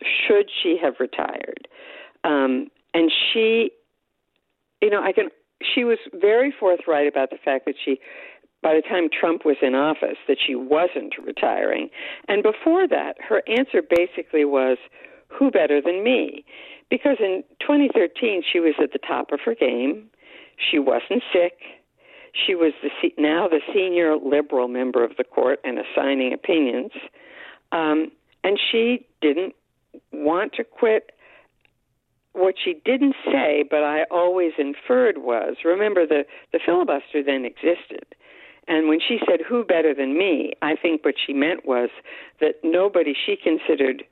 Should 0.02 0.50
she 0.62 0.78
have 0.82 0.94
retired? 1.02 1.68
Um, 2.24 2.70
and 2.94 3.12
she, 3.12 3.72
you 4.82 4.90
know, 4.90 5.04
I 5.04 5.12
can. 5.12 5.28
She 5.76 5.84
was 5.84 5.98
very 6.14 6.54
forthright 6.58 7.08
about 7.08 7.32
the 7.32 7.38
fact 7.44 7.66
that 7.66 7.76
she 7.84 8.00
by 8.64 8.74
the 8.74 8.82
time 8.82 9.10
Trump 9.12 9.46
was 9.46 9.58
in 9.62 9.76
office 9.76 10.18
that 10.28 10.38
she 10.44 10.56
wasn't 10.56 11.14
retiring. 11.24 11.90
And 12.28 12.42
before 12.42 12.88
that, 12.88 13.18
her 13.28 13.44
answer 13.48 13.82
basically 13.82 14.46
was, 14.46 14.78
who 15.28 15.52
better 15.52 15.82
than 15.82 16.04
me? 16.04 16.46
Because 16.90 17.18
in 17.20 17.44
2013, 17.60 18.44
she 18.52 18.60
was 18.60 18.76
at 18.82 18.94
the 18.94 19.00
top 19.00 19.32
of 19.32 19.40
her 19.46 19.56
game. 19.56 20.10
She 20.58 20.80
wasn't 20.80 21.24
sick. 21.34 21.60
She 22.34 22.56
was 22.56 22.74
the 22.82 22.90
now 23.18 23.48
the 23.48 23.62
senior 23.74 24.16
liberal 24.18 24.68
member 24.68 25.04
of 25.04 25.18
the 25.18 25.24
court 25.24 25.60
and 25.64 25.78
assigning 25.78 26.34
opinions. 26.34 26.92
Um, 27.72 28.12
and 28.44 28.60
she 28.72 29.06
didn't 29.22 29.56
want 30.12 30.54
to 30.54 30.64
quit. 30.64 31.12
What 32.34 32.56
she 32.64 32.82
didn't 32.84 33.16
say, 33.32 33.64
but 33.70 33.84
I 33.84 34.06
always 34.10 34.54
inferred 34.58 35.20
was 35.20 35.58
remember, 35.64 36.08
the, 36.08 36.26
the 36.52 36.60
filibuster 36.66 37.22
then 37.24 37.46
existed. 37.46 38.06
And 38.68 38.88
when 38.88 39.00
she 39.00 39.20
said, 39.28 39.40
Who 39.48 39.64
better 39.64 39.94
than 39.94 40.18
me? 40.18 40.54
I 40.62 40.76
think 40.76 41.04
what 41.04 41.16
she 41.26 41.34
meant 41.34 41.66
was 41.66 41.90
that 42.40 42.56
nobody 42.64 43.14
she 43.14 43.36
considered 43.36 44.04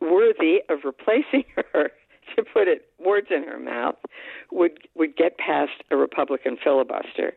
worthy 0.00 0.58
of 0.68 0.80
replacing 0.84 1.44
her, 1.72 1.90
to 2.36 2.42
put 2.42 2.68
it 2.68 2.86
words 2.98 3.28
in 3.30 3.44
her 3.44 3.58
mouth, 3.58 3.96
would 4.52 4.78
would 4.94 5.16
get 5.16 5.38
past 5.38 5.72
a 5.90 5.96
Republican 5.96 6.56
filibuster. 6.62 7.34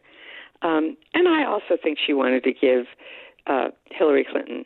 Um, 0.62 0.95
and 1.13 1.27
I 1.27 1.45
also 1.45 1.77
think 1.81 1.97
she 2.05 2.13
wanted 2.13 2.43
to 2.43 2.53
give 2.53 2.86
uh, 3.47 3.69
Hillary 3.89 4.25
Clinton, 4.29 4.65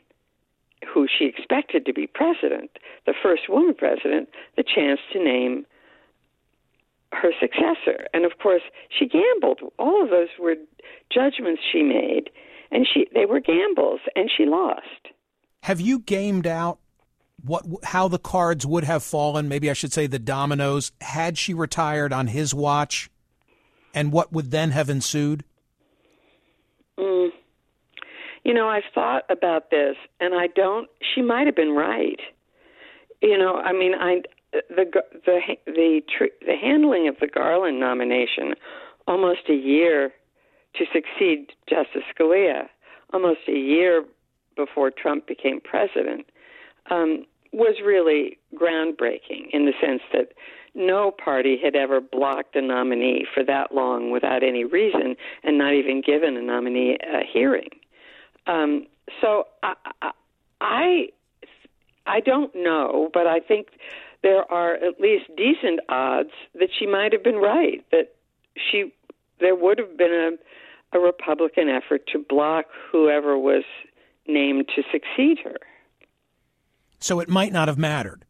who 0.94 1.08
she 1.08 1.26
expected 1.26 1.86
to 1.86 1.94
be 1.94 2.06
president, 2.08 2.72
the 3.06 3.14
first 3.24 3.44
woman 3.48 3.76
president, 3.76 4.30
the 4.58 4.64
chance 4.64 5.00
to 5.14 5.24
name 5.24 5.66
her 7.16 7.32
successor. 7.40 8.08
And 8.14 8.26
of 8.26 8.34
course, 8.42 8.62
she 8.90 9.08
gambled. 9.08 9.60
All 9.80 10.04
of 10.04 10.10
those 10.10 10.30
were 10.40 10.56
judgments 11.12 11.62
she 11.72 11.84
made, 11.84 12.30
and 12.72 12.88
she 12.92 13.08
they 13.14 13.26
were 13.26 13.40
gambles, 13.40 14.02
and 14.16 14.30
she 14.36 14.46
lost. 14.46 15.10
Have 15.64 15.82
you 15.82 16.00
gamed 16.00 16.46
out 16.48 16.80
what 17.44 17.66
how 17.84 18.08
the 18.08 18.20
cards 18.20 18.66
would 18.66 18.84
have 18.84 19.04
fallen? 19.04 19.48
Maybe 19.48 19.70
I 19.70 19.74
should 19.74 19.94
say 19.94 20.08
the 20.08 20.20
dominoes 20.20 20.92
had 21.02 21.38
she 21.38 21.54
retired 21.54 22.14
on 22.14 22.28
his 22.28 22.54
watch, 22.54 23.10
and 23.94 24.12
what 24.12 24.32
would 24.32 24.52
then 24.52 24.72
have 24.72 24.90
ensued? 24.90 25.44
Mm. 27.00 27.30
You 28.44 28.54
know, 28.54 28.68
I've 28.68 28.84
thought 28.94 29.24
about 29.30 29.72
this, 29.72 29.96
and 30.20 30.36
I 30.36 30.48
don't. 30.48 30.88
She 31.14 31.22
might 31.22 31.48
have 31.48 31.56
been 31.56 31.72
right. 31.72 32.20
You 33.22 33.38
know, 33.38 33.56
I 33.56 33.74
mean, 33.74 33.94
I 33.96 34.22
the 34.70 34.86
the 35.26 35.42
the 35.66 36.02
the 36.46 36.56
handling 36.56 37.08
of 37.08 37.16
the 37.20 37.28
Garland 37.28 37.80
nomination 37.80 38.56
almost 39.08 39.42
a 39.50 39.54
year 39.54 40.12
to 40.76 40.86
succeed 40.94 41.52
Justice 41.70 42.04
Scalia, 42.14 42.68
almost 43.14 43.42
a 43.48 43.58
year 43.58 44.04
before 44.56 44.92
Trump 44.92 45.28
became 45.28 45.62
president, 45.62 46.26
um, 46.90 47.26
was 47.54 47.76
really 47.86 48.38
groundbreaking 48.56 49.50
in 49.52 49.66
the 49.66 49.74
sense 49.80 50.02
that 50.12 50.34
no 50.74 51.12
party 51.12 51.58
had 51.62 51.76
ever 51.76 52.02
blocked 52.02 52.56
a 52.56 52.62
nominee 52.62 53.26
for 53.34 53.44
that 53.44 53.74
long 53.74 54.12
without 54.12 54.44
any 54.44 54.66
reason 54.66 55.16
and 55.44 55.58
not 55.58 55.74
even 55.74 56.02
given 56.02 56.36
a 56.36 56.42
nominee 56.42 56.98
a 57.02 57.22
hearing. 57.32 57.70
Um, 58.48 58.88
so 59.22 59.46
I, 59.64 59.74
I 60.60 61.08
I 62.08 62.20
don't 62.20 62.54
know, 62.54 63.10
but 63.14 63.26
I 63.26 63.40
think 63.40 63.68
there 64.26 64.52
are 64.52 64.74
at 64.74 65.00
least 65.00 65.26
decent 65.38 65.80
odds 65.88 66.32
that 66.56 66.70
she 66.78 66.88
might 66.88 67.14
have 67.14 67.24
been 67.24 67.36
right. 67.36 67.86
That 67.92 68.16
she 68.56 68.92
there 69.40 69.56
would 69.56 69.78
have 69.78 69.96
been 69.96 70.40
a, 70.94 70.98
a 70.98 71.00
Republican 71.00 71.70
effort 71.70 72.08
to 72.12 72.26
block 72.28 72.66
whoever 72.92 73.38
was 73.38 73.64
named 74.28 74.68
to 74.76 74.82
succeed 74.92 75.38
her. 75.44 75.58
So 77.00 77.20
it 77.20 77.30
might 77.30 77.54
not 77.54 77.68
have 77.68 77.78
mattered. 77.78 78.26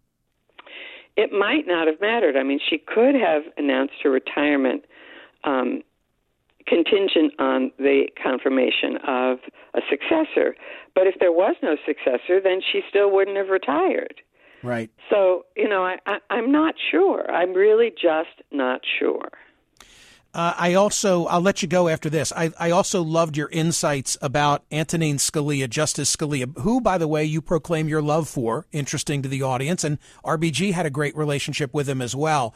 It 1.15 1.31
might 1.31 1.65
not 1.65 1.87
have 1.87 2.01
mattered. 2.01 2.35
I 2.35 2.43
mean, 2.43 2.59
she 2.69 2.77
could 2.77 3.15
have 3.15 3.43
announced 3.55 3.93
her 4.03 4.11
retirement 4.11 4.83
um, 5.45 5.81
contingent 6.67 7.31
on 7.39 7.71
the 7.77 8.07
confirmation 8.21 8.97
of 9.07 9.37
a 9.75 9.79
successor. 9.89 10.57
But 10.93 11.07
if 11.07 11.15
there 11.21 11.31
was 11.31 11.55
no 11.63 11.77
successor, 11.85 12.41
then 12.43 12.59
she 12.59 12.81
still 12.89 13.11
wouldn't 13.11 13.37
have 13.37 13.47
retired. 13.47 14.21
Right. 14.65 14.89
So, 15.09 15.45
you 15.55 15.69
know, 15.69 15.83
I, 15.83 15.97
I, 16.05 16.17
I'm 16.29 16.51
not 16.51 16.75
sure. 16.91 17.29
I'm 17.29 17.53
really 17.53 17.91
just 17.91 18.41
not 18.51 18.81
sure. 18.99 19.29
Uh, 20.33 20.53
I 20.57 20.73
also, 20.73 21.27
I'll 21.27 21.39
let 21.39 21.61
you 21.61 21.67
go 21.69 21.87
after 21.87 22.09
this. 22.09 22.33
I, 22.35 22.51
I 22.59 22.71
also 22.71 23.01
loved 23.01 23.37
your 23.37 23.47
insights 23.51 24.17
about 24.21 24.65
Antonin 24.69 25.15
Scalia, 25.15 25.69
Justice 25.69 26.13
Scalia, 26.13 26.57
who, 26.59 26.81
by 26.81 26.97
the 26.97 27.07
way, 27.07 27.23
you 27.23 27.41
proclaim 27.41 27.87
your 27.87 28.01
love 28.01 28.27
for, 28.27 28.65
interesting 28.73 29.21
to 29.21 29.29
the 29.29 29.43
audience, 29.43 29.85
and 29.85 29.97
RBG 30.25 30.73
had 30.73 30.85
a 30.85 30.89
great 30.89 31.15
relationship 31.15 31.73
with 31.73 31.87
him 31.87 32.01
as 32.01 32.17
well. 32.17 32.53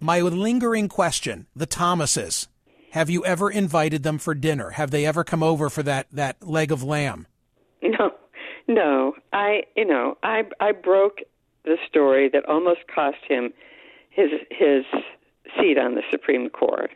My 0.00 0.20
lingering 0.20 0.88
question 0.88 1.46
the 1.54 1.66
Thomases, 1.66 2.48
have 2.92 3.08
you 3.08 3.24
ever 3.24 3.48
invited 3.48 4.02
them 4.02 4.18
for 4.18 4.34
dinner? 4.34 4.70
Have 4.70 4.90
they 4.90 5.06
ever 5.06 5.22
come 5.22 5.44
over 5.44 5.70
for 5.70 5.84
that, 5.84 6.08
that 6.10 6.42
leg 6.44 6.72
of 6.72 6.82
lamb? 6.82 7.28
No, 7.80 8.10
no. 8.66 9.14
I, 9.32 9.62
you 9.76 9.84
know, 9.84 10.18
I, 10.24 10.42
I 10.58 10.72
broke 10.72 11.18
the 11.64 11.76
story 11.88 12.28
that 12.32 12.48
almost 12.48 12.80
cost 12.92 13.18
him 13.28 13.52
his 14.10 14.30
his 14.50 14.84
seat 15.58 15.78
on 15.78 15.94
the 15.94 16.02
Supreme 16.10 16.48
Court. 16.48 16.90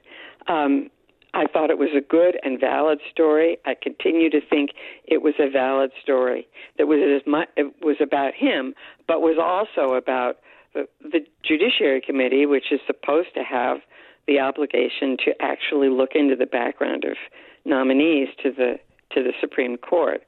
Um, 0.46 0.90
I 1.34 1.46
thought 1.46 1.70
it 1.70 1.78
was 1.78 1.90
a 1.96 2.00
good 2.00 2.38
and 2.44 2.60
valid 2.60 3.00
story. 3.10 3.58
I 3.66 3.74
continue 3.74 4.30
to 4.30 4.40
think 4.40 4.70
it 5.04 5.20
was 5.20 5.34
a 5.40 5.50
valid 5.50 5.90
story 6.00 6.46
that 6.78 6.86
was 6.86 7.00
as 7.02 7.26
much 7.26 7.48
it 7.56 7.74
was 7.82 7.96
about 8.00 8.34
him, 8.34 8.74
but 9.08 9.20
was 9.20 9.36
also 9.40 9.94
about 9.94 10.36
the, 10.74 10.86
the 11.02 11.20
Judiciary 11.42 12.00
Committee, 12.00 12.46
which 12.46 12.70
is 12.70 12.80
supposed 12.86 13.34
to 13.34 13.42
have 13.42 13.78
the 14.26 14.38
obligation 14.38 15.16
to 15.24 15.32
actually 15.40 15.88
look 15.88 16.10
into 16.14 16.36
the 16.36 16.46
background 16.46 17.04
of 17.04 17.16
nominees 17.64 18.28
to 18.42 18.50
the 18.50 18.78
to 19.12 19.22
the 19.22 19.32
Supreme 19.40 19.76
Court, 19.76 20.22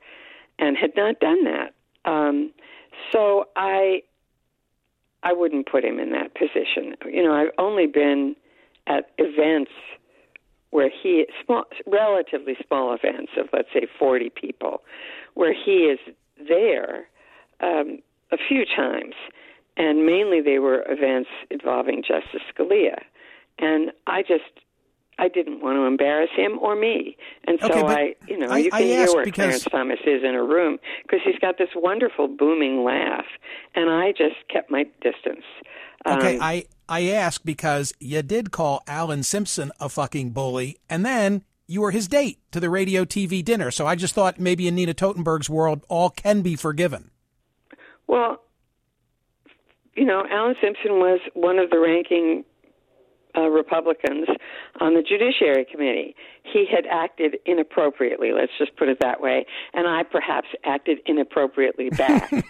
and 0.59 0.77
had 0.77 0.91
not 0.97 1.21
done 1.21 1.45
that. 1.45 1.75
Um, 2.05 2.53
so 3.13 3.47
I 3.57 4.03
I 5.27 5.33
wouldn't 5.33 5.67
put 5.69 5.85
him 5.85 5.99
in 5.99 6.13
that 6.13 6.35
position. 6.35 6.95
You 7.05 7.25
know, 7.25 7.33
I've 7.35 7.51
only 7.59 7.87
been 7.89 8.37
at 8.87 9.11
events 9.19 9.73
where 10.71 10.89
he 10.89 11.27
small, 11.45 11.65
relatively 11.85 12.55
small 12.65 12.95
events 12.95 13.33
of 13.37 13.49
let's 13.53 13.67
say 13.75 13.89
40 13.99 14.31
people, 14.31 14.83
where 15.35 15.53
he 15.53 15.91
is 15.93 15.99
there 16.49 17.09
um, 17.61 17.99
a 18.31 18.37
few 18.37 18.65
times, 18.65 19.15
and 19.77 20.07
mainly 20.07 20.41
they 20.41 20.61
were 20.61 20.85
events 20.89 21.31
involving 21.51 22.05
Justice 22.07 22.43
Scalia, 22.55 23.01
and 23.59 23.91
I 24.07 24.23
just 24.23 24.45
I 25.19 25.29
didn't 25.29 25.63
want 25.63 25.77
to 25.77 25.83
embarrass 25.83 26.31
him 26.37 26.59
or 26.59 26.77
me, 26.77 27.17
and 27.47 27.59
so 27.61 27.69
okay, 27.69 27.81
I, 27.81 28.15
you 28.29 28.39
know, 28.39 28.49
I, 28.49 28.59
you 28.59 28.71
can 28.71 28.83
I 28.83 28.85
hear 28.85 29.07
where 29.07 29.25
because... 29.25 29.35
Clarence 29.35 29.65
Thomas 29.65 29.99
is 30.07 30.23
in 30.23 30.35
a 30.35 30.43
room 30.43 30.79
because 31.03 31.21
he's 31.25 31.39
got 31.39 31.57
this 31.59 31.71
wonderful 31.75 32.29
booming 32.29 32.85
laugh, 32.85 33.25
and 33.75 33.89
I 33.91 34.13
just 34.13 34.37
kept 34.53 34.71
my 34.71 34.85
distance. 35.01 35.45
Okay, 36.07 36.37
um, 36.37 36.43
I 36.43 36.67
I 36.89 37.09
ask 37.09 37.43
because 37.45 37.95
you 37.99 38.23
did 38.23 38.51
call 38.51 38.83
Alan 38.87 39.23
Simpson 39.23 39.73
a 39.81 39.89
fucking 39.89 40.31
bully, 40.31 40.79
and 40.89 41.05
then 41.05 41.43
you 41.67 41.81
were 41.81 41.91
his 41.91 42.09
date 42.09 42.39
to 42.53 42.61
the 42.61 42.71
radio 42.71 43.05
TV 43.05 43.45
dinner. 43.45 43.71
So 43.71 43.87
I 43.87 43.97
just 43.97 44.15
thought 44.15 44.39
maybe 44.39 44.69
in 44.69 44.75
Nina 44.75 44.95
Totenberg's 44.95 45.51
world, 45.51 45.85
all 45.89 46.11
can 46.11 46.43
be 46.43 46.57
forgiven. 46.57 47.11
Well, 48.07 48.43
you 49.95 50.05
know, 50.05 50.25
Alan 50.31 50.55
Simpson 50.63 50.93
was 50.99 51.21
one 51.35 51.59
of 51.59 51.71
the 51.71 51.79
ranking 51.79 52.45
uh, 53.37 53.49
Republicans 53.49 54.29
on 54.81 54.95
the 54.95 55.03
Judiciary 55.03 55.67
Committee. 55.71 56.15
He 56.43 56.67
had 56.71 56.87
acted 56.91 57.37
inappropriately, 57.45 58.33
let's 58.33 58.53
just 58.59 58.77
put 58.77 58.89
it 58.89 58.99
that 59.01 59.21
way, 59.21 59.47
and 59.75 59.87
I 59.87 60.03
perhaps 60.03 60.49
acted 60.65 60.99
inappropriately 61.07 61.91
back. 61.91 62.31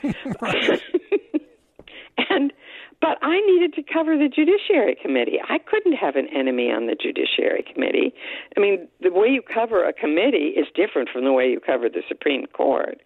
and 2.31 2.53
but 3.01 3.19
I 3.23 3.41
needed 3.47 3.75
to 3.75 3.83
cover 3.83 4.17
the 4.17 4.29
Judiciary 4.29 4.97
Committee. 5.01 5.39
I 5.47 5.59
couldn't 5.59 5.93
have 5.95 6.17
an 6.17 6.29
enemy 6.35 6.71
on 6.73 6.87
the 6.87 6.95
Judiciary 6.95 7.65
Committee. 7.71 8.15
I 8.57 8.61
mean, 8.61 8.89
the 9.01 9.13
way 9.13 9.29
you 9.29 9.43
cover 9.43 9.87
a 9.87 9.93
committee 9.93 10.55
is 10.57 10.67
different 10.75 11.11
from 11.13 11.25
the 11.25 11.33
way 11.33 11.51
you 11.51 11.61
cover 11.61 11.89
the 11.89 12.03
Supreme 12.09 12.47
Court. 12.47 13.01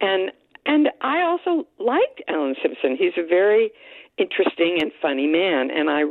And 0.00 0.30
and 0.64 0.90
I 1.00 1.22
also 1.22 1.66
liked 1.80 2.22
Alan 2.28 2.54
Simpson. 2.62 2.96
He's 2.96 3.18
a 3.18 3.26
very 3.26 3.72
interesting 4.18 4.78
and 4.80 4.92
funny 5.00 5.26
man 5.26 5.70
and 5.70 5.90
I 5.90 6.02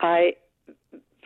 I 0.00 0.32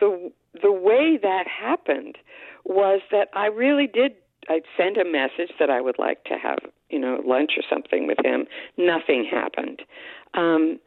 the 0.01 0.31
the 0.61 0.71
way 0.71 1.17
that 1.21 1.45
happened 1.47 2.17
was 2.65 2.99
that 3.11 3.29
I 3.33 3.45
really 3.45 3.87
did 3.87 4.11
I 4.49 4.61
sent 4.75 4.97
a 4.97 5.05
message 5.05 5.55
that 5.59 5.69
I 5.69 5.79
would 5.79 5.97
like 5.97 6.23
to 6.25 6.33
have, 6.33 6.59
you 6.89 6.99
know, 6.99 7.21
lunch 7.25 7.51
or 7.55 7.63
something 7.69 8.07
with 8.07 8.17
him. 8.25 8.47
Nothing 8.77 9.25
happened. 9.31 9.81
Um 10.33 10.79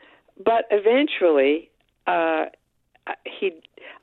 but 0.44 0.64
eventually, 0.70 1.70
uh, 2.06 2.46
he 3.24 3.52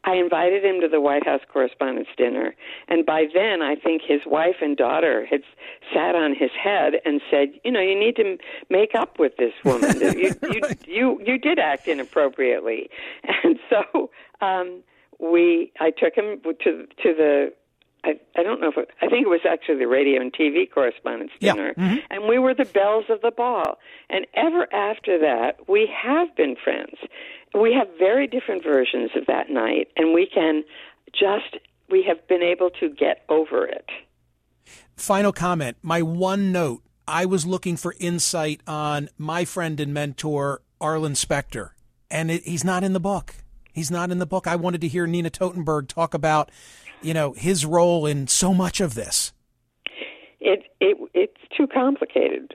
I 0.03 0.15
invited 0.15 0.63
him 0.65 0.81
to 0.81 0.87
the 0.87 0.99
White 0.99 1.25
House 1.25 1.41
Correspondents' 1.51 2.09
Dinner, 2.17 2.55
and 2.87 3.05
by 3.05 3.25
then 3.33 3.61
I 3.61 3.75
think 3.75 4.01
his 4.01 4.21
wife 4.25 4.55
and 4.61 4.75
daughter 4.75 5.25
had 5.29 5.41
sat 5.93 6.15
on 6.15 6.33
his 6.35 6.51
head 6.51 6.93
and 7.05 7.21
said, 7.29 7.49
"You 7.63 7.71
know, 7.71 7.81
you 7.81 7.99
need 7.99 8.15
to 8.15 8.37
make 8.69 8.95
up 8.95 9.19
with 9.19 9.37
this 9.37 9.53
woman. 9.63 9.99
you, 10.17 10.33
you 10.43 10.61
you 10.87 11.21
you 11.25 11.37
did 11.37 11.59
act 11.59 11.87
inappropriately," 11.87 12.89
and 13.43 13.59
so 13.69 14.09
um, 14.41 14.83
we 15.21 15.71
I 15.79 15.91
took 15.91 16.15
him 16.15 16.41
to 16.43 16.87
to 17.03 17.13
the 17.15 17.53
I, 18.03 18.19
I 18.35 18.41
don't 18.41 18.59
know 18.59 18.69
if 18.69 18.77
it, 18.77 18.89
I 19.01 19.07
think 19.07 19.27
it 19.27 19.29
was 19.29 19.41
actually 19.47 19.77
the 19.77 19.87
radio 19.87 20.21
and 20.21 20.33
TV 20.33 20.69
correspondents 20.69 21.33
dinner, 21.39 21.73
yeah. 21.77 21.83
mm-hmm. 21.83 21.97
and 22.09 22.27
we 22.27 22.39
were 22.39 22.55
the 22.55 22.65
belles 22.65 23.05
of 23.09 23.21
the 23.21 23.29
ball. 23.29 23.77
And 24.09 24.25
ever 24.33 24.67
after 24.73 25.19
that, 25.19 25.69
we 25.69 25.87
have 26.03 26.35
been 26.35 26.55
friends. 26.61 26.95
We 27.53 27.73
have 27.73 27.87
very 27.99 28.25
different 28.25 28.63
versions 28.63 29.11
of 29.15 29.27
that 29.27 29.49
night, 29.49 29.89
and 29.95 30.13
we 30.13 30.25
can 30.25 30.63
just 31.13 31.57
we 31.89 32.03
have 32.07 32.27
been 32.27 32.41
able 32.41 32.69
to 32.79 32.89
get 32.89 33.23
over 33.29 33.65
it. 33.65 33.89
Final 34.95 35.31
comment. 35.31 35.77
My 35.81 36.01
one 36.01 36.51
note. 36.51 36.83
I 37.07 37.25
was 37.25 37.45
looking 37.45 37.75
for 37.75 37.93
insight 37.99 38.61
on 38.65 39.09
my 39.17 39.43
friend 39.43 39.79
and 39.79 39.93
mentor 39.93 40.61
Arlen 40.79 41.15
Specter, 41.15 41.75
and 42.09 42.31
it, 42.31 42.43
he's 42.43 42.63
not 42.63 42.83
in 42.83 42.93
the 42.93 42.99
book. 42.99 43.35
He's 43.73 43.91
not 43.91 44.11
in 44.11 44.19
the 44.19 44.25
book. 44.25 44.47
I 44.47 44.55
wanted 44.55 44.81
to 44.81 44.87
hear 44.87 45.07
Nina 45.07 45.29
Totenberg 45.29 45.87
talk 45.87 46.13
about 46.13 46.51
you 47.01 47.13
know, 47.13 47.33
his 47.33 47.65
role 47.65 48.05
in 48.05 48.27
so 48.27 48.53
much 48.53 48.79
of 48.79 48.95
this? 48.95 49.33
It 50.39 50.63
it 50.79 50.97
it's 51.13 51.41
too 51.55 51.67
complicated. 51.67 52.53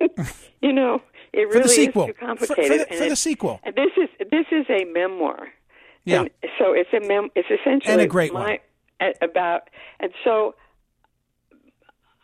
you 0.62 0.72
know, 0.72 1.00
it 1.32 1.48
really 1.48 1.60
is 1.60 1.94
too 1.94 2.12
complicated. 2.18 2.46
For, 2.48 2.54
for, 2.54 2.78
the, 2.78 2.96
for 2.96 3.08
the 3.08 3.16
sequel. 3.16 3.60
This 3.64 3.92
is 3.96 4.08
this 4.30 4.46
is 4.50 4.66
a 4.68 4.84
memoir. 4.84 5.48
Yeah. 6.04 6.20
And 6.20 6.30
so 6.58 6.72
it's 6.72 6.90
a 6.92 7.06
mem. 7.06 7.30
It's 7.34 7.48
essentially 7.48 7.92
and 7.92 8.02
a 8.02 8.06
great 8.06 8.32
my, 8.32 8.58
one. 9.00 9.12
about 9.22 9.70
and 10.00 10.12
so. 10.24 10.54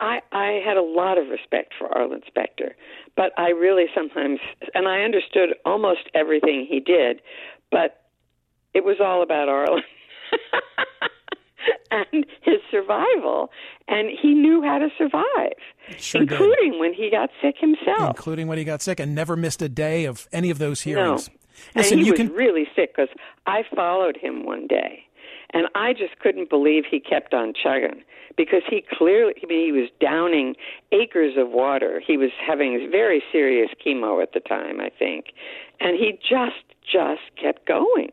I 0.03 0.21
I 0.33 0.63
had 0.65 0.79
a 0.79 0.83
lot 0.83 1.19
of 1.19 1.29
respect 1.29 1.75
for 1.79 1.87
Arlen 1.95 2.23
Specter, 2.27 2.75
but 3.17 3.33
I 3.39 3.51
really 3.51 3.85
sometimes 3.95 4.41
and 4.75 4.89
I 4.89 5.01
understood 5.01 5.51
almost 5.67 6.09
everything 6.15 6.67
he 6.67 6.81
did, 6.81 7.21
but 7.71 8.01
it 8.75 8.85
was 8.85 8.97
all 9.01 9.23
about 9.23 9.49
Arlen. 9.49 9.83
and 11.91 12.27
his 12.43 12.59
survival, 12.71 13.51
and 13.89 14.11
he 14.11 14.35
knew 14.35 14.63
how 14.63 14.79
to 14.79 14.89
survive, 14.97 15.59
sure 15.99 16.23
including 16.23 16.73
did. 16.73 16.81
when 16.81 16.95
he 16.95 17.11
got 17.11 17.31
sick 17.43 17.57
himself. 17.59 18.17
Including 18.17 18.47
when 18.47 18.59
he 18.59 18.65
got 18.65 18.83
sick, 18.83 19.01
and 19.01 19.15
never 19.15 19.37
missed 19.37 19.63
a 19.63 19.69
day 19.69 20.05
of 20.05 20.29
any 20.33 20.51
of 20.51 20.59
those 20.59 20.83
hearings. 20.83 21.29
No. 21.29 21.35
Listen, 21.77 21.99
and 21.99 22.01
he 22.01 22.07
you 22.07 22.13
was 22.13 22.21
can 22.21 22.33
really 22.33 22.67
sick 22.75 22.97
because 22.97 23.15
I 23.47 23.65
followed 23.75 24.17
him 24.17 24.47
one 24.47 24.67
day, 24.67 25.05
and 25.53 25.67
I 25.75 25.93
just 25.93 26.19
couldn't 26.21 26.49
believe 26.49 26.85
he 26.91 27.01
kept 27.01 27.35
on 27.35 27.53
chugging 27.53 28.03
because 28.37 28.63
he 28.69 28.85
clearly, 28.91 29.35
I 29.43 29.47
mean, 29.47 29.67
he 29.67 29.73
was 29.73 29.91
downing 30.01 30.55
acres 30.93 31.35
of 31.37 31.51
water. 31.51 32.01
He 32.05 32.17
was 32.17 32.31
having 32.47 32.89
very 32.91 33.23
serious 33.33 33.71
chemo 33.85 34.23
at 34.23 34.33
the 34.33 34.41
time, 34.41 34.81
I 34.81 34.91
think, 34.97 35.27
and 35.81 35.97
he 35.97 36.13
just 36.13 36.65
just 36.91 37.23
kept 37.41 37.67
going. 37.67 38.11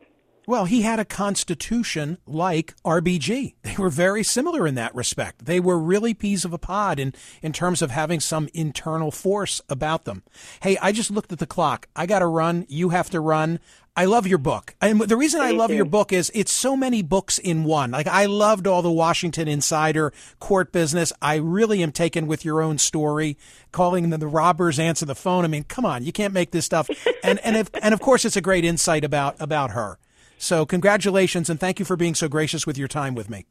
Well, 0.47 0.63
he 0.63 0.83
had 0.83 0.97
a 0.97 1.03
constitution 1.03 2.19
like 2.25 2.73
RBG. 2.85 3.55
They 3.63 3.75
were 3.77 3.89
very 3.89 4.23
similar 4.23 4.65
in 4.65 4.75
that 4.75 4.95
respect. 4.95 5.43
They 5.43 5.59
were 5.59 5.77
really 5.77 6.13
peas 6.13 6.45
of 6.45 6.53
a 6.53 6.57
pod 6.57 6.99
in, 6.99 7.13
in 7.41 7.51
terms 7.51 7.81
of 7.81 7.91
having 7.91 8.21
some 8.21 8.47
internal 8.53 9.11
force 9.11 9.59
about 9.67 10.05
them. 10.05 10.23
Hey, 10.61 10.77
I 10.81 10.93
just 10.93 11.11
looked 11.11 11.33
at 11.33 11.39
the 11.39 11.45
clock. 11.45 11.89
I 11.97 12.05
got 12.05 12.19
to 12.19 12.27
run. 12.27 12.65
You 12.69 12.89
have 12.89 13.09
to 13.09 13.19
run. 13.19 13.59
I 13.97 14.05
love 14.05 14.25
your 14.25 14.37
book. 14.37 14.73
And 14.79 15.01
the 15.01 15.17
reason 15.17 15.41
I 15.41 15.51
love 15.51 15.71
your 15.71 15.83
book 15.83 16.13
is 16.13 16.31
it's 16.33 16.51
so 16.51 16.77
many 16.77 17.01
books 17.01 17.39
in 17.39 17.65
one. 17.65 17.91
Like 17.91 18.07
I 18.07 18.27
loved 18.27 18.67
all 18.67 18.81
the 18.81 18.89
Washington 18.89 19.49
insider 19.49 20.13
court 20.39 20.71
business. 20.71 21.11
I 21.21 21.35
really 21.35 21.83
am 21.83 21.91
taken 21.91 22.25
with 22.25 22.45
your 22.45 22.61
own 22.61 22.77
story, 22.77 23.37
calling 23.73 24.09
them 24.09 24.19
the 24.21 24.27
robbers 24.27 24.79
answer 24.79 25.05
the 25.05 25.13
phone. 25.13 25.43
I 25.43 25.49
mean, 25.49 25.63
come 25.65 25.83
on, 25.83 26.05
you 26.05 26.13
can't 26.13 26.33
make 26.33 26.51
this 26.51 26.63
stuff. 26.63 26.89
And 27.21 27.39
and 27.39 27.57
if, 27.57 27.69
and 27.81 27.93
of 27.93 27.99
course 27.99 28.23
it's 28.23 28.37
a 28.37 28.41
great 28.41 28.63
insight 28.63 29.03
about 29.03 29.35
about 29.41 29.71
her. 29.71 29.97
So, 30.37 30.65
congratulations 30.65 31.49
and 31.49 31.59
thank 31.59 31.79
you 31.79 31.85
for 31.85 31.95
being 31.95 32.15
so 32.15 32.27
gracious 32.27 32.65
with 32.65 32.77
your 32.77 32.87
time 32.87 33.15
with 33.15 33.29
me. 33.29 33.45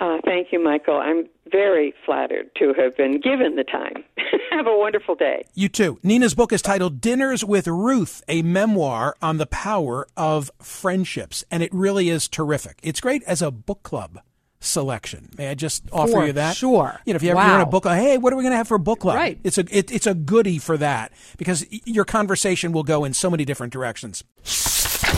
Uh, 0.00 0.18
thank 0.24 0.48
you, 0.52 0.62
Michael. 0.62 0.96
I'm 0.96 1.28
very 1.50 1.92
flattered 2.06 2.50
to 2.58 2.72
have 2.74 2.96
been 2.96 3.20
given 3.20 3.56
the 3.56 3.64
time. 3.64 4.04
have 4.50 4.66
a 4.66 4.76
wonderful 4.76 5.14
day. 5.14 5.44
You 5.54 5.68
too. 5.68 5.98
Nina's 6.02 6.34
book 6.34 6.52
is 6.52 6.62
titled 6.62 7.00
Dinners 7.00 7.44
with 7.44 7.66
Ruth, 7.66 8.22
a 8.28 8.42
memoir 8.42 9.16
on 9.22 9.38
the 9.38 9.46
power 9.46 10.06
of 10.16 10.50
friendships. 10.60 11.44
And 11.50 11.62
it 11.62 11.72
really 11.72 12.08
is 12.08 12.28
terrific. 12.28 12.78
It's 12.82 13.00
great 13.00 13.22
as 13.24 13.42
a 13.42 13.50
book 13.50 13.82
club 13.82 14.20
selection. 14.60 15.30
May 15.38 15.48
I 15.48 15.54
just 15.54 15.84
offer 15.92 16.12
for 16.12 16.26
you 16.26 16.32
that? 16.32 16.56
Sure. 16.56 17.00
You 17.04 17.12
know, 17.12 17.16
if 17.16 17.22
you 17.22 17.30
ever 17.30 17.36
wow. 17.36 17.56
in 17.56 17.60
a 17.60 17.66
book, 17.66 17.86
hey, 17.86 18.18
what 18.18 18.32
are 18.32 18.36
we 18.36 18.42
going 18.42 18.52
to 18.52 18.56
have 18.56 18.68
for 18.68 18.74
a 18.74 18.80
book 18.80 19.00
club? 19.00 19.16
Right. 19.16 19.38
It's 19.44 19.58
a 19.58 19.64
it, 19.70 19.92
it's 19.92 20.06
a 20.06 20.14
goodie 20.14 20.58
for 20.58 20.76
that 20.76 21.12
because 21.36 21.64
your 21.70 22.04
conversation 22.04 22.72
will 22.72 22.82
go 22.82 23.04
in 23.04 23.14
so 23.14 23.30
many 23.30 23.44
different 23.44 23.72
directions. 23.72 24.24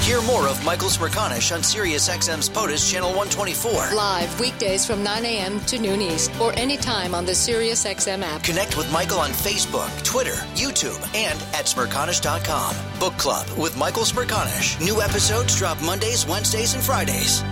Hear 0.01 0.21
more 0.23 0.47
of 0.47 0.63
Michael 0.65 0.89
Smerconish 0.89 1.55
on 1.55 1.61
SiriusXM's 1.61 2.51
POTUS 2.51 2.91
Channel 2.91 3.11
124. 3.11 3.95
Live 3.95 4.41
weekdays 4.41 4.85
from 4.85 5.03
9 5.03 5.25
a.m. 5.25 5.61
to 5.61 5.79
noon 5.79 6.03
East 6.03 6.31
or 6.41 6.53
anytime 6.59 7.15
on 7.15 7.25
the 7.25 7.33
SiriusXM 7.33 8.23
app. 8.23 8.43
Connect 8.43 8.77
with 8.77 8.91
Michael 8.93 9.19
on 9.19 9.31
Facebook, 9.31 9.89
Twitter, 10.05 10.35
YouTube, 10.55 11.01
and 11.15 11.39
at 11.55 11.67
Smerconish.com. 11.67 12.77
Book 12.99 13.17
Club 13.17 13.47
with 13.59 13.77
Michael 13.79 14.03
Smerconish. 14.03 14.85
New 14.85 15.01
episodes 15.01 15.57
drop 15.57 15.81
Mondays, 15.83 16.27
Wednesdays, 16.27 16.75
and 16.75 16.83
Fridays. 16.83 17.43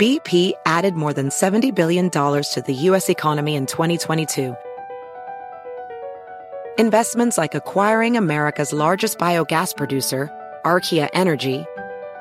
BP 0.00 0.52
added 0.64 0.94
more 0.94 1.12
than 1.12 1.28
$70 1.28 1.74
billion 1.74 2.08
to 2.10 2.62
the 2.64 2.74
U.S. 2.74 3.08
economy 3.08 3.56
in 3.56 3.66
2022 3.66 4.56
Investments 6.78 7.36
like 7.36 7.56
acquiring 7.56 8.16
America's 8.16 8.72
largest 8.72 9.18
biogas 9.18 9.76
producer, 9.76 10.30
Archaea 10.64 11.08
Energy, 11.12 11.66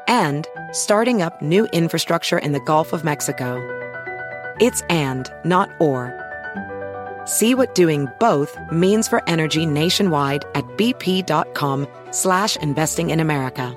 and 0.08 0.48
starting 0.72 1.22
up 1.22 1.40
new 1.44 1.68
infrastructure 1.74 2.40
in 2.40 2.54
the 2.54 2.60
Gulf 2.62 2.92
of 2.92 3.04
Mexico. 3.04 3.62
It's 4.60 4.82
and, 4.90 5.32
not 5.46 5.70
or. 5.80 6.12
See 7.28 7.54
what 7.54 7.76
doing 7.76 8.08
both 8.20 8.58
means 8.72 9.08
for 9.08 9.22
energy 9.30 9.68
nationwide 9.68 10.44
at 10.56 10.66
bp.com 10.76 11.88
slash 12.10 12.56
investing 12.56 13.12
in 13.12 13.20
America. 13.20 13.76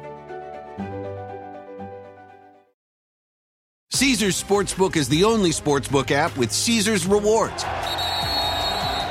Caesars 3.90 4.42
Sportsbook 4.42 4.96
is 4.96 5.10
the 5.10 5.24
only 5.24 5.50
sportsbook 5.50 6.10
app 6.10 6.34
with 6.38 6.50
Caesars 6.50 7.06
rewards. 7.06 7.66